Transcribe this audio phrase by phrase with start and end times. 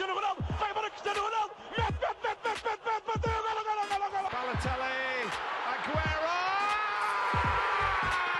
[0.00, 3.84] Cristiano Ronaldo, vai embora Cristiano Ronaldo, mete, mete, mete, mete, mete, mete, bateu, golo, golo,
[3.90, 4.28] golo, golo.
[4.32, 5.28] Balotelli,
[5.68, 6.36] Aguero!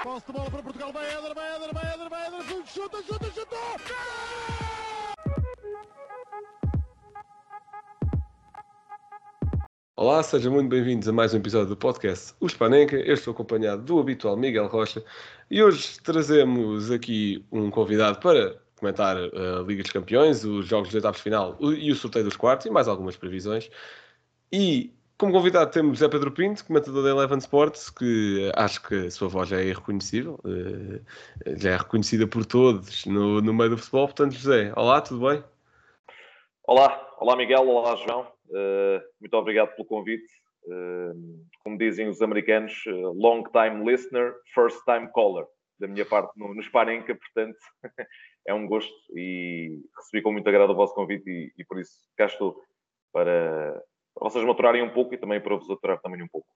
[0.02, 3.30] Posse de bola para Portugal, vai Éder, vai Éder, vai Éder, vai Éder, chuta, chuta,
[3.30, 3.56] chuta!
[9.96, 12.96] Olá, sejam muito bem-vindos a mais um episódio do podcast O Spanenka.
[12.96, 15.04] Eu estou acompanhado do habitual Miguel Rocha
[15.50, 20.96] e hoje trazemos aqui um convidado para comentar a Liga dos Campeões, os jogos dos
[20.96, 23.70] oitavos de final e o sorteio dos quartos e mais algumas previsões.
[24.52, 29.10] E como convidado temos José Pedro Pinto, comentador da Eleven Sports, que acho que a
[29.10, 33.76] sua voz já é irreconhecível, eh, já é reconhecida por todos no, no meio do
[33.76, 34.06] futebol.
[34.06, 35.44] Portanto, José, olá, tudo bem?
[36.66, 38.32] Olá, olá Miguel, olá João.
[38.48, 40.32] Uh, muito obrigado pelo convite.
[41.62, 42.72] Como dizem os americanos,
[43.14, 45.44] long time listener, first time caller.
[45.78, 47.58] Da minha parte no, no Sparenca, portanto,
[48.46, 51.92] é um gosto e recebi com muito agrado o vosso convite e, e por isso
[52.16, 52.56] cá estou
[53.12, 53.82] para,
[54.14, 56.48] para vocês maturarem um pouco e também para vos aturar também um pouco.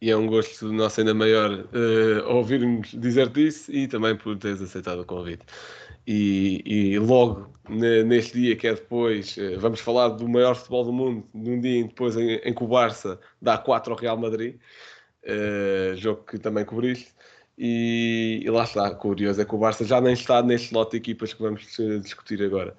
[0.00, 4.60] E é um gosto nosso ainda maior uh, ouvirmos dizer-te isso e também por teres
[4.60, 5.44] aceitado o convite.
[6.06, 10.92] E, e logo neste dia que é depois, uh, vamos falar do maior futebol do
[10.92, 14.56] mundo, num dia depois em, em que o Barça dá 4 ao Real Madrid,
[15.24, 17.14] uh, jogo que também cobriste.
[17.56, 20.96] E, e, lá está, curioso é que o Barça já nem está neste lote de
[20.96, 21.62] equipas que vamos
[22.02, 22.76] discutir agora.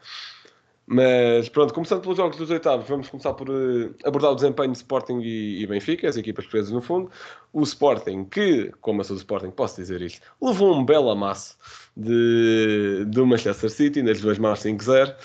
[0.87, 4.77] Mas pronto, começando pelos jogos dos oitavos, vamos começar por uh, abordar o desempenho de
[4.77, 7.09] Sporting e, e, Benfica, as equipas presas no fundo.
[7.51, 11.57] O Sporting, que, como eu sou do Sporting, posso dizer isto, levou um belo amasso
[11.97, 15.15] de, do Manchester City, nas duas mãos 5-0.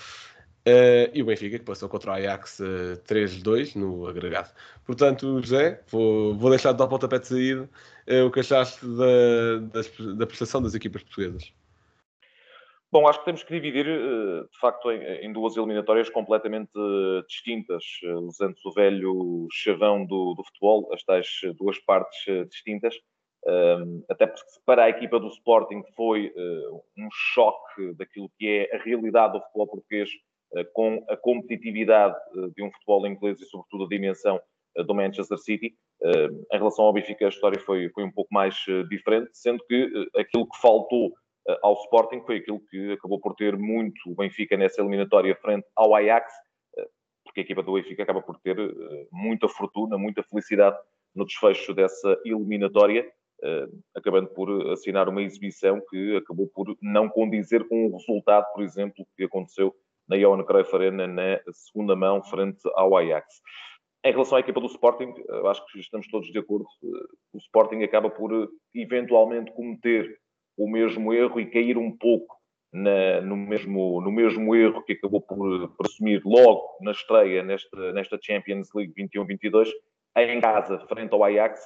[0.70, 4.50] Uh, e o Benfica, que passou contra o Ajax uh, 3-2 no agregado.
[4.86, 7.68] Portanto, José, vou, vou deixar de dar o pontapé de saída
[8.08, 11.52] uh, o que achaste da, da, da prestação das equipas portuguesas.
[12.92, 16.72] Bom, acho que temos que dividir, de facto, em, duas eliminatórias completamente
[17.28, 17.84] distintas,
[18.22, 22.96] usando o velho chavão do, do futebol, as tais duas partes distintas.
[24.08, 26.34] Até porque para a equipa do Sporting foi
[26.98, 30.10] um choque daquilo que é a realidade do futebol português
[30.72, 32.16] com a competitividade
[32.56, 34.40] de um futebol inglês e, sobretudo, a dimensão
[34.86, 35.74] do Manchester City.
[36.52, 38.54] Em relação ao Benfica, a história foi, foi um pouco mais
[38.88, 41.12] diferente, sendo que aquilo que faltou
[41.48, 45.66] eh, ao Sporting foi aquilo que acabou por ter muito o Benfica nessa eliminatória frente
[45.74, 46.32] ao Ajax,
[46.76, 46.88] eh,
[47.24, 50.76] porque a equipa do Benfica acaba por ter eh, muita fortuna, muita felicidade
[51.14, 53.10] no desfecho dessa eliminatória,
[53.96, 59.04] acabando por assinar uma exibição que acabou por não condizer com o resultado, por exemplo,
[59.16, 59.74] que aconteceu
[60.10, 63.40] na Johan Cruyff Arena na segunda mão frente ao Ajax.
[64.04, 65.14] Em relação à equipa do Sporting,
[65.46, 66.66] acho que estamos todos de acordo.
[67.32, 70.18] O Sporting acaba por eventualmente cometer
[70.58, 72.34] o mesmo erro e cair um pouco
[72.72, 77.92] na, no, mesmo, no mesmo erro que acabou por, por assumir logo na estreia nesta,
[77.92, 79.68] nesta Champions League 21-22,
[80.16, 81.60] em casa, frente ao Ajax,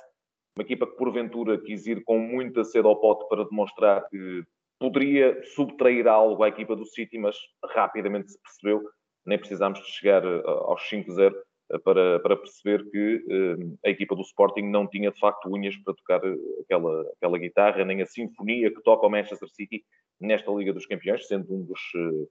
[0.56, 4.44] uma equipa que porventura quis ir com muita sede ao pote para demonstrar que
[4.79, 7.37] poderia subtrair algo à equipa do City, mas
[7.73, 8.83] rapidamente se percebeu,
[9.27, 11.35] nem precisámos de chegar eh, aos 5-0
[11.71, 15.77] eh, para, para perceber que uh, a equipa do Sporting não tinha de facto unhas
[15.79, 19.85] para tocar eh, aquela, aquela guitarra, nem a sinfonia que toca o Manchester City
[20.21, 21.81] nesta Liga dos Campeões, sendo um dos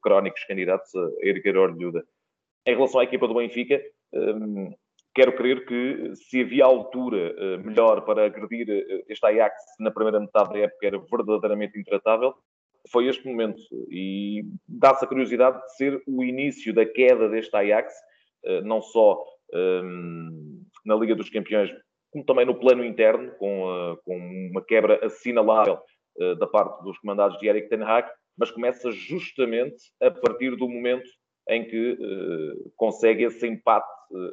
[0.02, 2.06] crónicos candidatos a erguer a orelhuda.
[2.66, 3.82] Em relação à equipa do Benfica,
[5.14, 8.68] quero crer que se havia altura uh, melhor para agredir
[9.08, 12.34] este Ajax na primeira metade da época era verdadeiramente intratável,
[12.92, 13.62] foi este momento.
[13.90, 17.94] E dá-se a curiosidade de ser o início da queda deste Ajax,
[18.44, 21.72] eh, não só ehm, na Liga dos Campeões,
[22.12, 24.12] como também no plano interno, com, eh,
[24.52, 25.80] uma quebra assinalável
[26.20, 30.68] eh, da parte dos comandados de Eric Ten Hag, mas começa justamente a partir do
[30.68, 31.10] momento
[31.50, 31.98] em que
[32.76, 33.88] consegue esse empate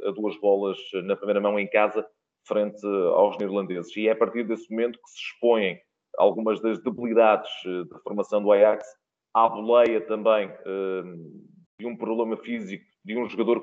[0.07, 2.07] a duas bolas na primeira mão em casa
[2.47, 3.97] frente aos neerlandeses.
[3.97, 5.79] E é a partir desse momento que se expõem
[6.17, 7.51] algumas das debilidades
[7.91, 8.85] da formação do Ajax,
[9.35, 10.51] à boleia também
[11.81, 13.63] de um problema físico de um jogador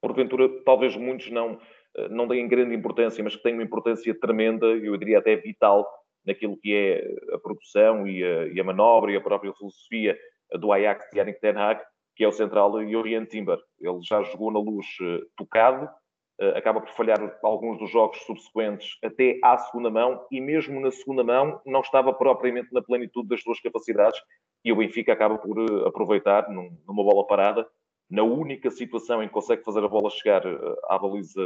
[0.00, 1.60] porventura, talvez muitos não,
[1.96, 5.86] eh, não deem grande importância, mas que têm uma importância tremenda, eu diria até vital,
[6.24, 10.18] naquilo que é a produção e a, e a manobra e a própria filosofia
[10.58, 11.82] do Ajax de Yannick Ten Hag,
[12.18, 13.58] que é o central Jurien Timber.
[13.80, 18.98] Ele já jogou na luz uh, tocado, uh, acaba por falhar alguns dos jogos subsequentes
[19.04, 23.40] até à segunda mão, e mesmo na segunda mão não estava propriamente na plenitude das
[23.40, 24.20] suas capacidades,
[24.64, 27.64] e o Benfica acaba por uh, aproveitar num, numa bola parada
[28.10, 31.42] na única situação em que consegue fazer a bola chegar eh, à baliza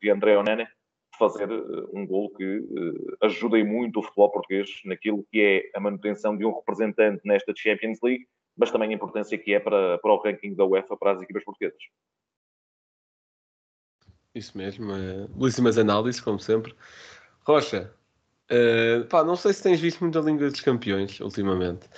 [0.00, 0.66] de, André Onene,
[1.16, 2.60] fazer eh, um gol que
[3.22, 8.00] ajude muito o futebol português naquilo que é a manutenção de um representante nesta Champions
[8.02, 8.26] League
[8.56, 11.44] mas também a importância que é para, para o ranking da UEFA para as equipas
[11.44, 11.82] portuguesas.
[14.34, 15.26] Isso mesmo, é...
[15.28, 16.74] belíssimas análises, como sempre.
[17.44, 17.92] Rocha,
[18.50, 21.88] uh, pá, não sei se tens visto muita Liga dos Campeões ultimamente,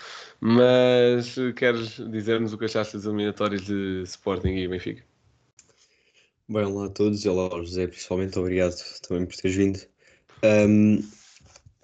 [0.40, 5.04] mas queres dizer-nos o que achaste das eliminatórias de Sporting e Benfica?
[6.48, 8.74] Bem, olá a todos, olá ao José, principalmente obrigado
[9.06, 9.80] também por teres vindo.
[10.42, 10.98] Um,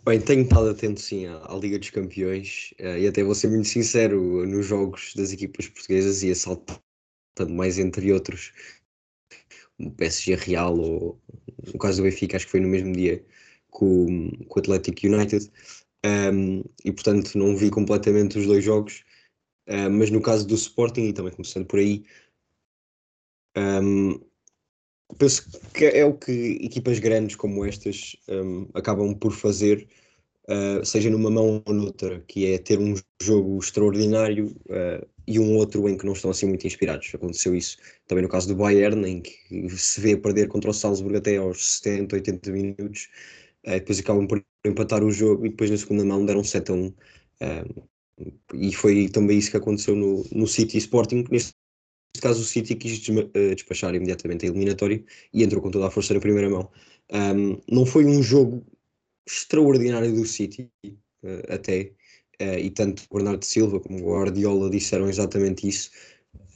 [0.05, 3.49] bem, tenho estado atento sim à, à Liga dos Campeões uh, e até vou ser
[3.49, 6.81] muito sincero nos jogos das equipas portuguesas e assaltando
[7.49, 8.52] mais entre outros
[9.79, 11.20] o PSG Real ou
[11.73, 13.25] no caso do Benfica, acho que foi no mesmo dia
[13.70, 15.50] com, com o Atlético United.
[16.05, 19.05] Um, e portanto não vi completamente os dois jogos,
[19.69, 22.05] uh, mas no caso do Sporting, e também começando por aí,
[23.56, 24.19] um,
[25.19, 29.87] penso que é o que equipas grandes como estas um, acabam por fazer,
[30.49, 35.57] uh, seja numa mão ou noutra, que é ter um jogo extraordinário uh, e um
[35.57, 37.15] outro em que não estão assim muito inspirados.
[37.15, 37.77] Aconteceu isso
[38.07, 41.79] também no caso do Bayern, em que se vê perder contra o Salzburg até aos
[41.79, 43.09] 70, 80 minutos,
[43.67, 46.75] uh, depois acabam por empatar o jogo e depois na segunda mão deram 7 a
[46.75, 46.95] 1.
[48.55, 51.55] e foi também isso que aconteceu no, no City Sporting, neste
[52.19, 55.03] caso o City quis uh, despachar imediatamente a eliminatória
[55.33, 56.71] e entrou com toda a força na primeira mão.
[57.12, 58.65] Um, não foi um jogo
[59.27, 61.93] extraordinário do City, uh, até,
[62.41, 65.91] uh, e tanto o Bernardo Silva como o Guardiola disseram exatamente isso.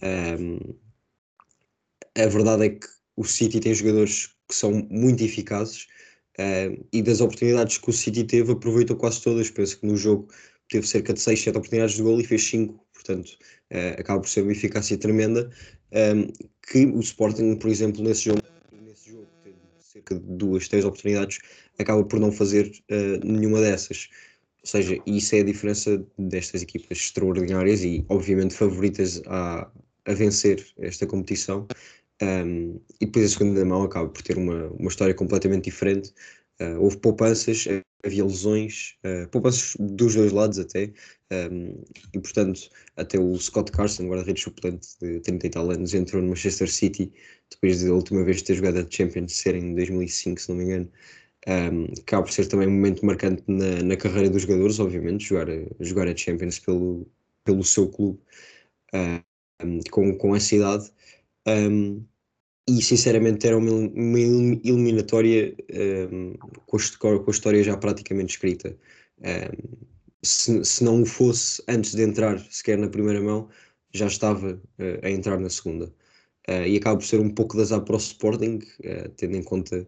[0.03, 0.59] Um,
[2.17, 2.87] a verdade é que
[3.17, 5.87] o City tem jogadores que são muito eficazes
[6.93, 9.51] e das oportunidades que o City teve, aproveitou quase todas.
[9.51, 10.29] Penso que no jogo
[10.69, 13.37] teve cerca de 6, 7 oportunidades de gol e fez 5 portanto
[13.73, 15.51] uh, acaba por ser uma eficácia tremenda,
[15.93, 16.33] um,
[16.67, 18.41] que o Sporting, por exemplo, nesse jogo,
[18.73, 21.39] nesse jogo teve cerca de duas, três oportunidades,
[21.79, 24.09] acaba por não fazer uh, nenhuma dessas.
[24.63, 29.71] Ou seja, isso é a diferença destas equipas extraordinárias e, obviamente, favoritas a,
[30.07, 31.67] a vencer esta competição.
[32.23, 36.15] Um, e depois a segunda mão acaba por ter uma, uma história completamente diferente.
[36.61, 37.67] Uh, houve poupanças,
[38.05, 40.93] havia lesões, uh, poupanças dos dois lados até,
[41.33, 46.23] um, e portanto, até o Scott Carson, guarda-redes suplente de 30 e tal anos, entrou
[46.23, 47.13] no Manchester City
[47.51, 50.91] depois da última vez ter jogado a Champions ser em 2005, se não me engano.
[51.47, 51.87] Um,
[52.23, 55.47] por ser também um momento marcante na, na carreira dos jogadores, obviamente, jogar,
[55.81, 57.07] jogar a Champions pelo,
[57.45, 58.19] pelo seu clube
[59.63, 60.91] um, com, com essa idade.
[61.47, 62.05] Um,
[62.69, 65.55] e sinceramente era uma, uma eliminatória
[66.67, 68.77] com, a, com a história já praticamente escrita
[70.25, 73.49] se, se não o fosse antes de entrar sequer na primeira mão,
[73.93, 75.87] já estava uh, a entrar na segunda.
[76.49, 79.87] Uh, e acaba por ser um pouco azar para o Sporting, uh, tendo em conta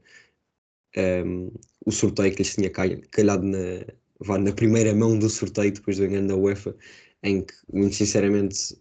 [0.97, 1.51] um,
[1.85, 3.85] o sorteio que lhes tinha calhado na,
[4.21, 6.77] vá, na primeira mão do sorteio, depois do engano da UEFA,
[7.23, 8.79] em que, muito sinceramente,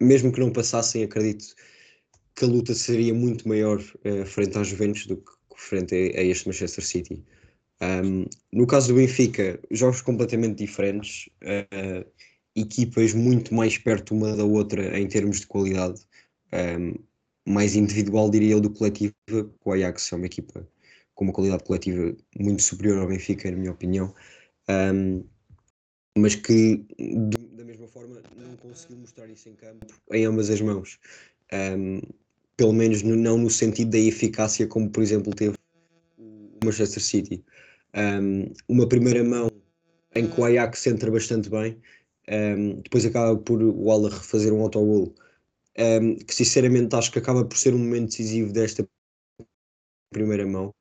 [0.00, 1.54] mesmo que não passassem, acredito
[2.36, 3.80] que a luta seria muito maior
[4.26, 7.24] frente às Juventus do que frente a, a este Manchester City.
[7.80, 12.08] Um, no caso do Benfica, jogos completamente diferentes, uh,
[12.54, 16.00] equipas muito mais perto uma da outra em termos de qualidade,
[16.52, 16.94] um,
[17.46, 19.14] mais individual, diria eu, do coletivo.
[19.64, 20.66] O Ajax é uma equipa
[21.14, 24.14] com uma qualidade coletiva muito superior ao Benfica, na minha opinião,
[24.68, 25.24] um,
[26.16, 26.84] mas que
[27.52, 30.98] da mesma forma não conseguiu mostrar isso em campo em ambas as mãos.
[32.56, 35.56] Pelo menos no, não no sentido da eficácia, como por exemplo teve
[36.18, 37.44] o Manchester City
[37.96, 39.50] um, uma primeira mão
[40.14, 41.80] em que o Ajax entra bastante bem,
[42.28, 45.14] um, depois acaba por o Aller fazer um autogol,
[45.78, 48.86] um, que sinceramente acho que acaba por ser um momento decisivo desta
[50.10, 50.74] primeira mão.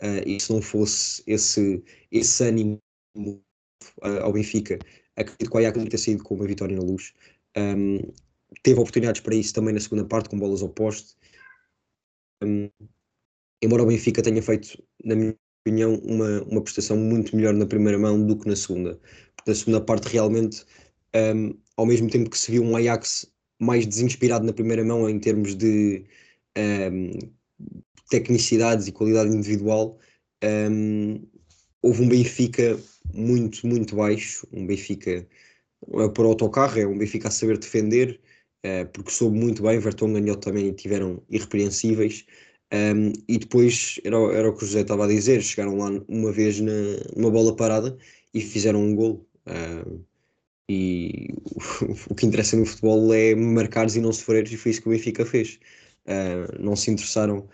[0.00, 2.80] Uh, e se não fosse esse, esse ânimo
[3.16, 4.78] uh, ao Benfica,
[5.16, 7.12] acredito que o Ajax não ter saído com uma vitória na luz.
[7.56, 7.98] Um,
[8.62, 11.14] teve oportunidades para isso também na segunda parte, com bolas ao poste.
[12.42, 12.70] Um,
[13.62, 17.98] embora o Benfica tenha feito, na minha opinião, uma, uma prestação muito melhor na primeira
[17.98, 19.00] mão do que na segunda.
[19.36, 20.64] Porque na segunda parte, realmente,
[21.14, 25.18] um, ao mesmo tempo que se viu um Ajax mais desinspirado na primeira mão em
[25.18, 26.04] termos de
[26.56, 27.10] um,
[28.08, 29.98] tecnicidades e qualidade individual,
[30.44, 31.20] um,
[31.82, 32.78] houve um Benfica
[33.12, 35.26] muito, muito baixo, um Benfica
[35.94, 38.20] é por autocarro, é um Benfica a saber defender,
[38.66, 42.24] uh, porque soube muito bem, Vertonghen e também tiveram irrepreensíveis,
[42.72, 46.32] um, e depois era, era o que o José estava a dizer: chegaram lá uma
[46.32, 46.72] vez na,
[47.16, 47.96] numa bola parada
[48.34, 49.26] e fizeram um gol.
[49.46, 50.04] Um,
[50.68, 54.82] e o, o, que interessa no futebol é marcares e não sofreres, e foi isso
[54.82, 55.58] que o Benfica fez.
[56.06, 57.48] Uh, não se interessaram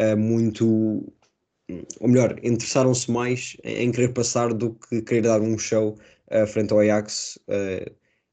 [0.00, 1.12] uh, muito,
[2.00, 5.98] ou melhor, interessaram-se mais em, em, querer passar do que querer dar um show
[6.30, 7.38] uh, frente ao Ajax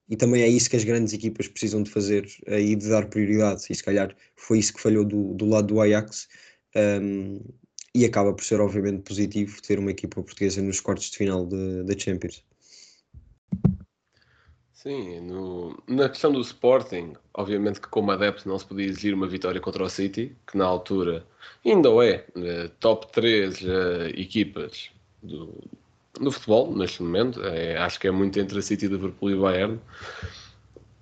[0.10, 3.08] e também é isso que as grandes equipas precisam de fazer uh, e de dar
[3.08, 3.64] prioridade.
[3.70, 6.28] E se calhar foi isso que falhou do, do lado do Ajax.
[6.76, 7.40] Um,
[7.96, 11.98] e acaba por ser, obviamente, positivo ter uma equipa portuguesa nos quartos de final da
[11.98, 12.44] Champions.
[14.72, 19.28] Sim, no, na questão do Sporting, obviamente que como adepto não se podia exigir uma
[19.28, 21.26] vitória contra o City, que na altura
[21.66, 25.56] ainda é uh, top 3 uh, eh, equipas do,
[26.20, 27.44] do futebol, neste momento.
[27.44, 29.80] É, acho que é muito entre a City, Liverpool e Bayern.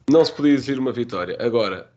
[0.09, 1.37] Não se podia exigir uma vitória.
[1.39, 1.89] Agora,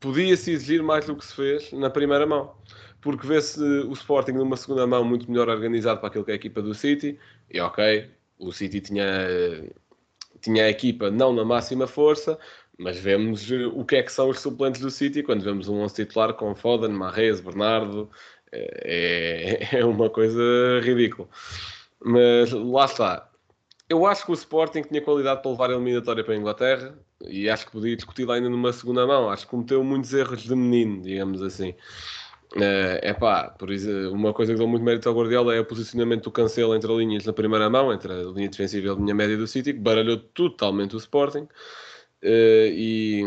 [0.00, 2.54] podia-se exigir mais do que se fez na primeira mão.
[3.00, 6.36] Porque vê-se o Sporting numa segunda mão muito melhor organizado para aquilo que é a
[6.36, 7.18] equipa do City.
[7.50, 9.06] E ok, o City tinha,
[10.40, 12.38] tinha a equipa não na máxima força,
[12.78, 15.94] mas vemos o que é que são os suplentes do City quando vemos um 11
[15.94, 18.10] titular com Foden, Marrez, Bernardo.
[18.52, 20.42] É, é uma coisa
[20.82, 21.28] ridícula.
[22.02, 23.28] Mas lá está.
[23.88, 26.94] Eu acho que o Sporting tinha qualidade para levar a eliminatória para a Inglaterra
[27.26, 29.28] e acho que podia discutir ainda numa segunda mão.
[29.28, 31.74] Acho que cometeu muitos erros de menino, digamos assim.
[32.56, 35.64] É uh, pá, por isso, uma coisa que dou muito mérito ao Guardiola é o
[35.64, 39.14] posicionamento do Cancelo entre linhas na primeira mão, entre a linha defensiva e a linha
[39.14, 41.46] média do City, que baralhou totalmente o Sporting.
[42.22, 43.22] Uh, e,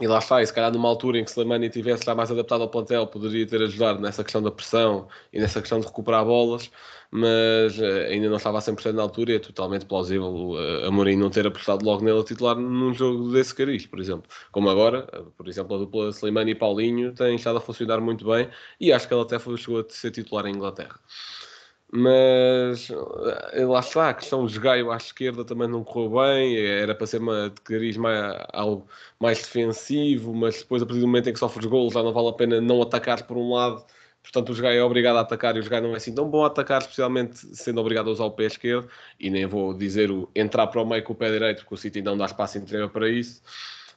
[0.00, 2.62] e lá está, e se calhar numa altura em que Slimani tivesse já mais adaptado
[2.62, 6.70] ao plantel, poderia ter ajudado nessa questão da pressão e nessa questão de recuperar bolas
[7.10, 10.90] mas uh, ainda não estava a 100% na altura e é totalmente plausível uh, a
[10.90, 14.30] Mourinho não ter apostado logo nele a titular num jogo desse cariz, por exemplo.
[14.52, 18.24] Como agora, uh, por exemplo, a dupla Slimani e Paulinho tem estado a funcionar muito
[18.24, 21.00] bem e acho que ele até chegou a ser titular em Inglaterra.
[21.92, 27.06] Mas lá está, a questão de Gaio à esquerda também não correu bem, era para
[27.06, 28.86] ser uma, de cariz mais, algo
[29.18, 32.28] mais defensivo, mas depois a partir do momento em que sofres golos já não vale
[32.28, 33.84] a pena não atacar por um lado
[34.22, 36.44] Portanto, o jogar é obrigado a atacar e o jogar não é assim tão bom
[36.44, 38.88] a atacar, especialmente sendo obrigado a usar o pé esquerdo.
[39.18, 41.78] E nem vou dizer o entrar para o meio com o pé direito, porque o
[41.78, 43.42] City não dá espaço inteiro para isso.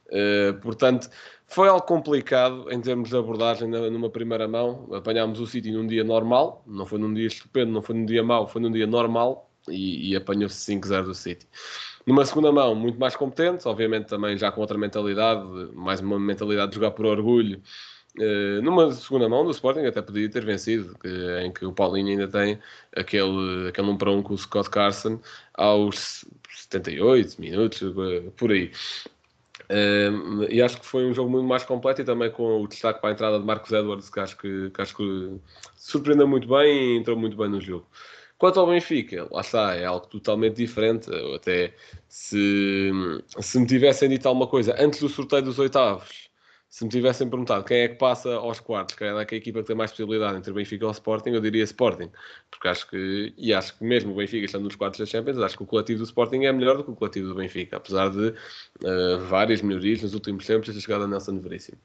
[0.08, 1.08] Uh, portanto,
[1.46, 4.88] foi algo complicado em termos de abordagem numa primeira mão.
[4.92, 8.22] Apanhámos o City num dia normal, não foi num dia estupendo, não foi num dia
[8.22, 11.46] mau, foi num dia normal e, e apanhou-se 5-0 do City.
[12.06, 15.42] Numa segunda mão, muito mais competente, obviamente também já com outra mentalidade,
[15.74, 17.62] mais uma mentalidade de jogar por orgulho
[18.16, 20.96] Uh, numa segunda mão do Sporting até podia ter vencido,
[21.42, 22.60] em que o Paulinho ainda tem
[22.94, 25.20] aquele, aquele 1 para 1 com o Scott Carson
[25.52, 28.70] aos 78 minutos, uh, por aí.
[30.50, 33.10] E acho que foi um jogo muito mais completo e também com o destaque para
[33.10, 35.40] a entrada de Marcos Edwards, que acho que, que, acho que
[35.76, 37.86] surpreendeu muito bem e entrou muito bem no jogo.
[38.36, 41.10] Quanto ao Benfica, lá está, é algo totalmente diferente.
[41.10, 41.74] Eu até
[42.08, 42.90] se,
[43.40, 46.28] se me tivessem dito alguma coisa antes do sorteio dos oitavos,
[46.74, 49.60] se me tivessem perguntado quem é que passa aos quartos, quem é que a equipa
[49.60, 52.10] que tem mais possibilidade entre o Benfica e o Sporting, eu diria Sporting.
[52.50, 55.56] Porque acho que, e acho que mesmo o Benfica estando nos quartos da Champions, acho
[55.56, 58.30] que o coletivo do Sporting é melhor do que o coletivo do Benfica, apesar de
[58.30, 61.78] uh, várias melhorias nos últimos tempos desde a chegada de Nelson Veríssimo.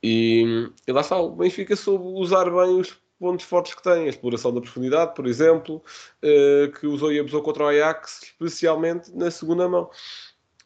[0.00, 4.08] E, e lá está, o Benfica soube usar bem os pontos fortes que tem, a
[4.08, 5.82] exploração da profundidade, por exemplo,
[6.22, 9.90] uh, que usou e abusou contra o Ajax, especialmente na segunda mão.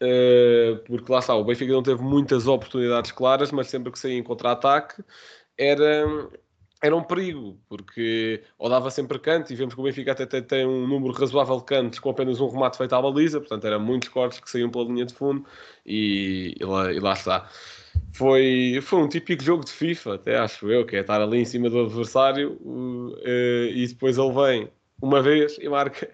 [0.00, 4.18] Eh, porque lá está, o Benfica não teve muitas oportunidades claras, mas sempre que saía
[4.18, 5.02] em contra-ataque
[5.56, 6.28] era,
[6.82, 10.66] era um perigo, porque ou dava sempre canto, e vemos que o Benfica até tem,
[10.66, 14.08] um número razoável de cantos com apenas um remate feito à baliza, portanto eram muitos
[14.08, 15.46] cortes que saíam pela linha de fundo,
[15.86, 17.48] e, e, lá, e lá está.
[18.12, 21.44] Foi, foi um típico jogo de FIFA, até acho eu, que é estar ali em
[21.44, 24.70] cima do adversário uh, e depois ele vem
[25.02, 26.08] uma vez e marca.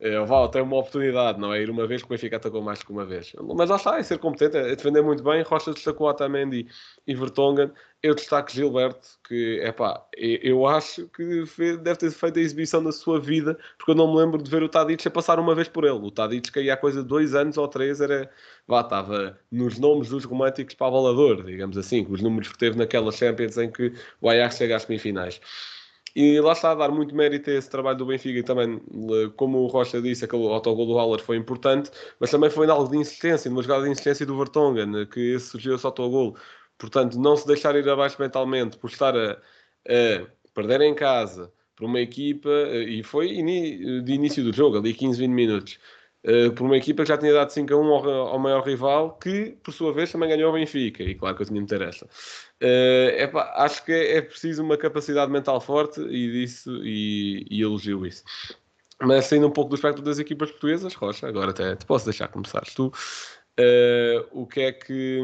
[0.00, 1.62] É, Val tem uma oportunidade, não é?
[1.62, 3.34] Ir uma vez que o Benfica atacou mais que uma vez.
[3.54, 5.42] Mas lá está, é ser competente, é defender muito bem.
[5.42, 6.66] Rocha destacou Otamendi
[7.06, 7.70] e Vertonghen.
[8.02, 11.44] Eu destaco Gilberto, que é pá, eu acho que
[11.82, 14.62] deve ter feito a exibição da sua vida, porque eu não me lembro de ver
[14.62, 15.98] o Tadic a passar uma vez por ele.
[15.98, 18.30] O Tadic, que aí há coisa de dois anos ou três, era,
[18.66, 22.78] vá, estava nos nomes dos românticos para avalador, digamos assim, com os números que teve
[22.78, 25.38] naquelas Champions em que o Ajax chega às semifinais.
[26.14, 28.80] E lá está a dar muito mérito a esse trabalho do Benfica e também,
[29.36, 32.96] como o Rocha disse, aquele autogol do Haller foi importante, mas também foi algo de
[32.96, 36.36] insistência, numa jogada de insistência do Vertonghen, que surgiu esse autogol.
[36.78, 41.86] Portanto, não se deixar ir abaixo mentalmente por estar a, a perder em casa para
[41.86, 45.78] uma equipa, e foi de início do jogo, ali 15, 20 minutos,
[46.22, 49.16] Uh, por uma equipa que já tinha dado 5 a 1 ao, ao, maior rival,
[49.18, 52.04] que por sua vez também ganhou o Benfica, e claro que eu tinha muita essa.
[52.04, 58.04] Uh, acho que é, é, preciso uma capacidade mental forte e disso e, e elogio
[58.04, 58.22] isso.
[59.00, 62.28] Mas saindo um pouco do espectro das equipas portuguesas, Rocha, agora até te posso deixar
[62.28, 62.92] começar tu.
[63.58, 65.20] Uh, o que é que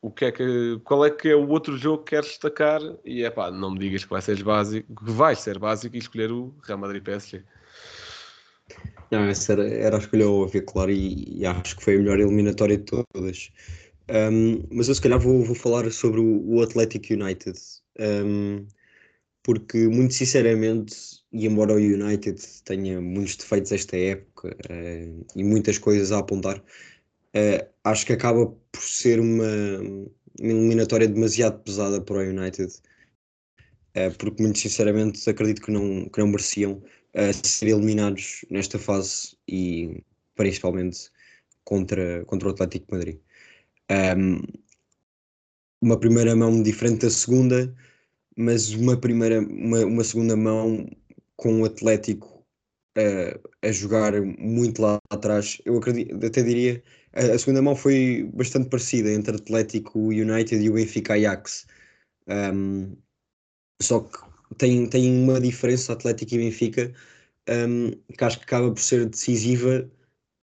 [0.00, 3.24] o que é que qual é que é o outro jogo que queres destacar e
[3.24, 6.30] é pá, não me digas que vai ser básico, que vai ser básico e escolher
[6.30, 7.42] o Real Madrid PSG.
[9.10, 12.20] Não, essa era, era a escolha óbvia, claro, e, e acho que foi a melhor
[12.20, 13.50] eliminatória de todas.
[14.10, 17.58] Um, mas eu se calhar vou, vou falar sobre o, o Athletic United,
[18.00, 18.66] um,
[19.42, 20.94] porque muito sinceramente,
[21.32, 26.58] e embora o United tenha muitos defeitos esta época uh, e muitas coisas a apontar,
[26.58, 29.78] uh, acho que acaba por ser uma,
[30.40, 32.72] uma eliminatória demasiado pesada para o United,
[33.96, 36.82] uh, porque muito sinceramente acredito que não, que não mereciam
[37.32, 40.02] ser eliminados nesta fase e
[40.34, 41.10] principalmente
[41.64, 43.18] contra, contra o Atlético de Madrid.
[43.90, 44.42] Um,
[45.80, 47.74] uma primeira mão diferente da segunda,
[48.36, 50.88] mas uma primeira, uma, uma segunda mão
[51.36, 52.44] com o Atlético
[52.96, 55.60] uh, a jogar muito lá atrás.
[55.64, 60.70] Eu acredito, até diria, a, a, segunda mão foi bastante parecida entre Atlético United e
[60.70, 61.66] o Benfica Ajax.
[62.26, 62.96] Um,
[63.80, 66.92] só que tem, tem uma diferença Atlético e Benfica
[67.48, 69.90] um, que acho que acaba por ser decisiva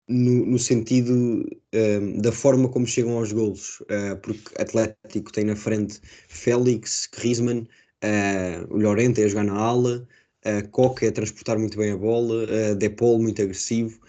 [0.08, 5.56] no, no sentido um, da forma como chegam aos golos, uh, porque Atlético tem na
[5.56, 7.68] frente Félix, Griezmann,
[8.04, 10.08] uh, o Llorente a jogar na ala,
[10.46, 14.00] uh, Coca a transportar muito bem a bola, uh, Depol muito agressivo,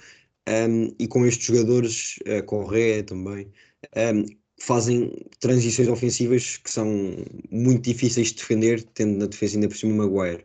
[0.48, 3.50] um, e com estes jogadores, uh, Correa também,
[3.96, 4.26] um,
[4.60, 7.16] fazem transições ofensivas que são
[7.50, 10.44] muito difíceis de defender, tendo na defesa ainda por cima Maguire.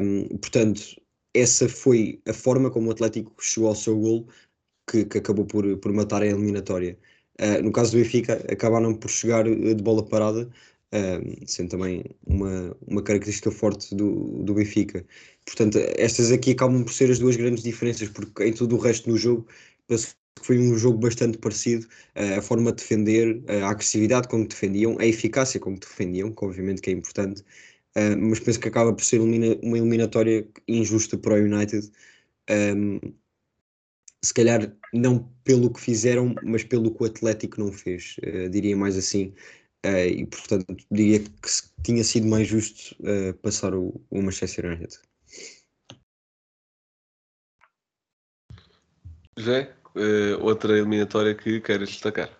[0.00, 1.00] Um, portanto,
[1.34, 4.28] essa foi a forma como o Atlético chegou ao seu gol
[4.90, 6.98] que, que acabou por, por matar a eliminatória.
[7.40, 10.50] Uh, no caso do Benfica, acabaram por chegar de bola parada,
[11.46, 15.04] sendo também uma, uma característica forte do, do Benfica.
[15.44, 19.08] Portanto, estas aqui acabam por ser as duas grandes diferenças, porque em todo o resto
[19.10, 19.46] do jogo
[20.42, 25.06] foi um jogo bastante parecido, uh, a forma de defender, a agressividade como defendiam, a
[25.06, 27.44] eficácia como defendiam, que obviamente que é importante,
[27.96, 31.90] Uh, mas penso que acaba por ser uma eliminatória injusta para o United.
[32.48, 33.00] Um,
[34.24, 38.16] se calhar não pelo que fizeram, mas pelo que o Atlético não fez,
[38.50, 39.34] diria mais assim.
[39.82, 41.30] E portanto diria que
[41.82, 42.94] tinha sido mais justo
[43.42, 44.98] passar o, Manchester United.
[49.94, 52.30] José, outra eliminatória que queiras destacar?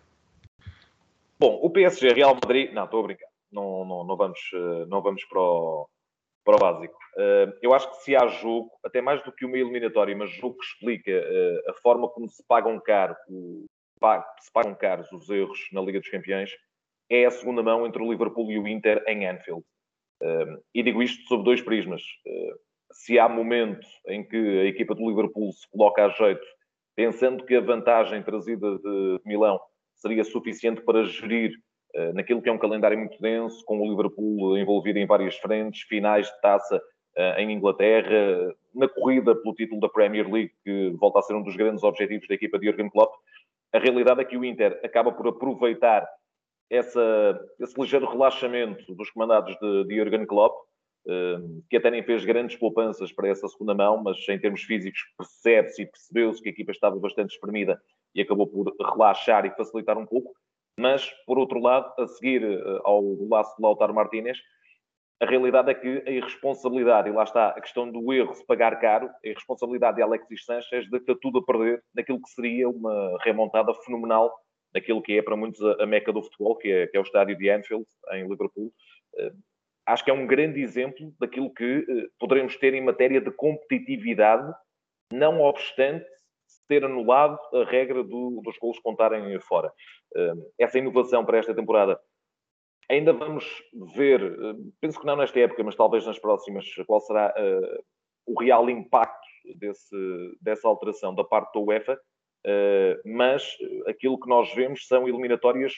[1.39, 5.03] Bom, o PSG Real Madrid, não, estou a brincar não, não, não, vamos, eh, não
[5.03, 5.89] vamos para o,
[6.45, 6.99] para o básico.
[7.19, 10.57] Eh, eu acho que se há jogo, até mais do que uma eliminatória, mas jogo
[10.57, 11.13] que explica
[11.69, 13.15] a forma como se pagam caro,
[14.41, 16.51] se pagam caros os erros na Liga dos Campeões,
[17.09, 19.65] é a segunda mão entre o Liverpool e o Inter em Anfield.
[20.75, 22.03] E digo isto sob dois prismas.
[22.93, 26.47] Se há momento em que a equipa do Liverpool se coloca a jeito,
[27.01, 29.59] pensando que a vantagem trazida de Milão
[29.95, 31.51] seria suficiente para gerir
[31.95, 35.81] eh, naquilo que é um calendário muito denso, com o Liverpool envolvido em várias frentes,
[35.89, 36.79] finais de taça
[37.17, 41.43] eh, em Inglaterra, na corrida pelo título da Premier League, que volta a ser um
[41.43, 43.15] dos grandes objetivos da equipa de Jurgen Klopp.
[43.73, 46.07] A realidade é que o Inter acaba por aproveitar
[46.69, 50.55] essa, esse ligeiro relaxamento dos comandados de, de Jurgen Klopp,
[51.69, 55.83] que até nem fez grandes poupanças para essa segunda mão, mas em termos físicos percebe-se
[55.83, 57.81] e percebeu-se que a equipa estava bastante espremida
[58.15, 60.33] e acabou por relaxar e facilitar um pouco.
[60.79, 64.39] Mas, por outro lado, a seguir eh, ao laço de Lautaro Martínez,
[65.21, 68.81] a realidade é que a irresponsabilidade, e lá está a questão do erro se pagar
[68.81, 73.19] caro, a irresponsabilidade de Alexis Sanchez de ter tudo a perder naquilo que seria uma
[73.23, 74.33] remontada fenomenal
[74.75, 77.37] naquilo que é para muitos a, meca do futebol, que é, que é o estádio
[77.37, 78.73] de Anfield, em Liverpool.
[79.93, 84.53] Acho que é um grande exemplo daquilo que uh, poderemos ter em matéria de competitividade,
[85.13, 86.07] não obstante
[86.69, 89.73] ter anulado a regra do, dos gols contarem fora.
[90.59, 92.01] Essa inovação para esta temporada
[92.91, 93.45] ainda vamos
[93.95, 94.21] ver,
[94.81, 97.85] penso que não nesta época, mas talvez nas próximas, qual será uh,
[98.27, 99.97] o real impacto desse,
[100.41, 105.73] dessa alteração da parte da UEFA, uh, mas aquilo que nós vemos são eliminatórias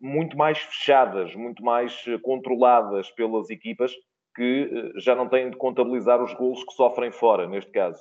[0.00, 3.92] muito mais fechadas, muito mais controladas pelas equipas
[4.34, 8.00] que já não têm de contabilizar os gols que sofrem fora, neste caso.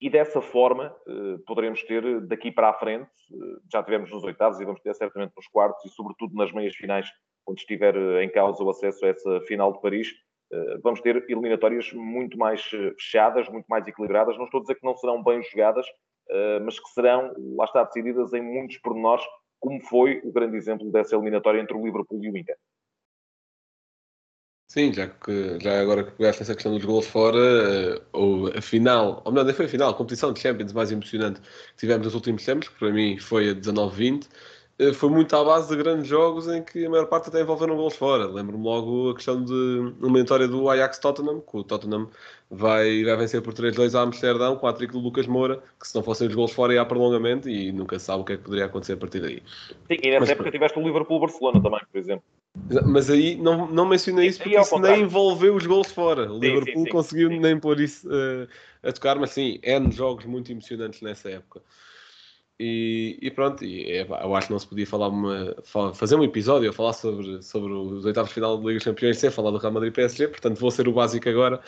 [0.00, 4.24] E dessa forma eh, poderemos ter eh, daqui para a frente, eh, já tivemos nos
[4.24, 7.08] oitavos e vamos ter certamente nos quartos e sobretudo nas meias finais,
[7.44, 10.12] quando estiver em causa o acesso a essa final de Paris,
[10.82, 14.36] vamos ter eliminatórias muito mais fechadas, muito mais equilibradas.
[14.36, 15.86] Não estou a dizer que não serão bem jogadas,
[16.64, 19.24] mas que serão, lá está, decididas em muitos pormenores,
[19.60, 22.56] como foi o grande exemplo dessa eliminatória entre o Liverpool e o Inter.
[24.68, 28.60] Sim, já que já agora que pegaste essa questão dos gols fora, eh, ou a
[28.60, 32.04] final, ou melhor, nem foi a final, a competição de Champions mais emocionante que tivemos
[32.04, 34.28] nos últimos tempos, que para mim foi a 19-20, eh,
[34.94, 37.96] foi muito à base de grandes jogos em que a maior parte até envolveram gols
[37.96, 38.26] fora.
[38.26, 42.08] Lembro-me logo a questão de uma vitória do Ajax Tottenham, que o Tottenham
[42.50, 45.94] vai, vai vencer por 3-2 a Amsterdão com a trick do Lucas Moura, que se
[45.94, 48.42] não fossem os gols fora ia a prolongamento e nunca sabe o que é que
[48.44, 49.42] poderia acontecer a partir daí.
[49.88, 52.24] Sim, e nessa Mas- época tiveste o Liverpool-Barcelona também, por exemplo.
[52.86, 54.96] Mas aí não, não mencionei isso porque isso contrário.
[54.98, 56.30] nem envolveu os gols fora.
[56.30, 58.46] O Sim, Liverpool sim, sim, conseguiu nem pôr isso eh,
[58.82, 61.60] a tocar, mas sim, N jogos muito emocionantes nessa época.
[62.58, 66.16] E, e pronto, e, é, eu acho que não se podia falar uma, fa- fazer
[66.16, 69.30] um episódio a falar sobre, sobre os oitavos de final da Liga dos Campeões sem
[69.30, 71.60] falar do Real Madrid PSG, portanto vou ser o básico agora.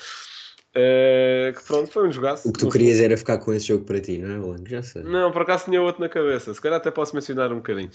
[0.75, 2.49] Eh, que pronto, foi um jogaço.
[2.49, 4.65] O que tu querias era ficar com esse jogo para ti, não é, Alan?
[4.67, 5.03] Já sei.
[5.03, 6.53] não, por acaso tinha outro na cabeça.
[6.55, 7.91] Se calhar até posso mencionar um bocadinho.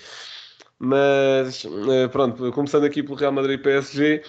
[0.80, 4.22] Mas eh, pronto, começando aqui pelo Real Madrid PSG.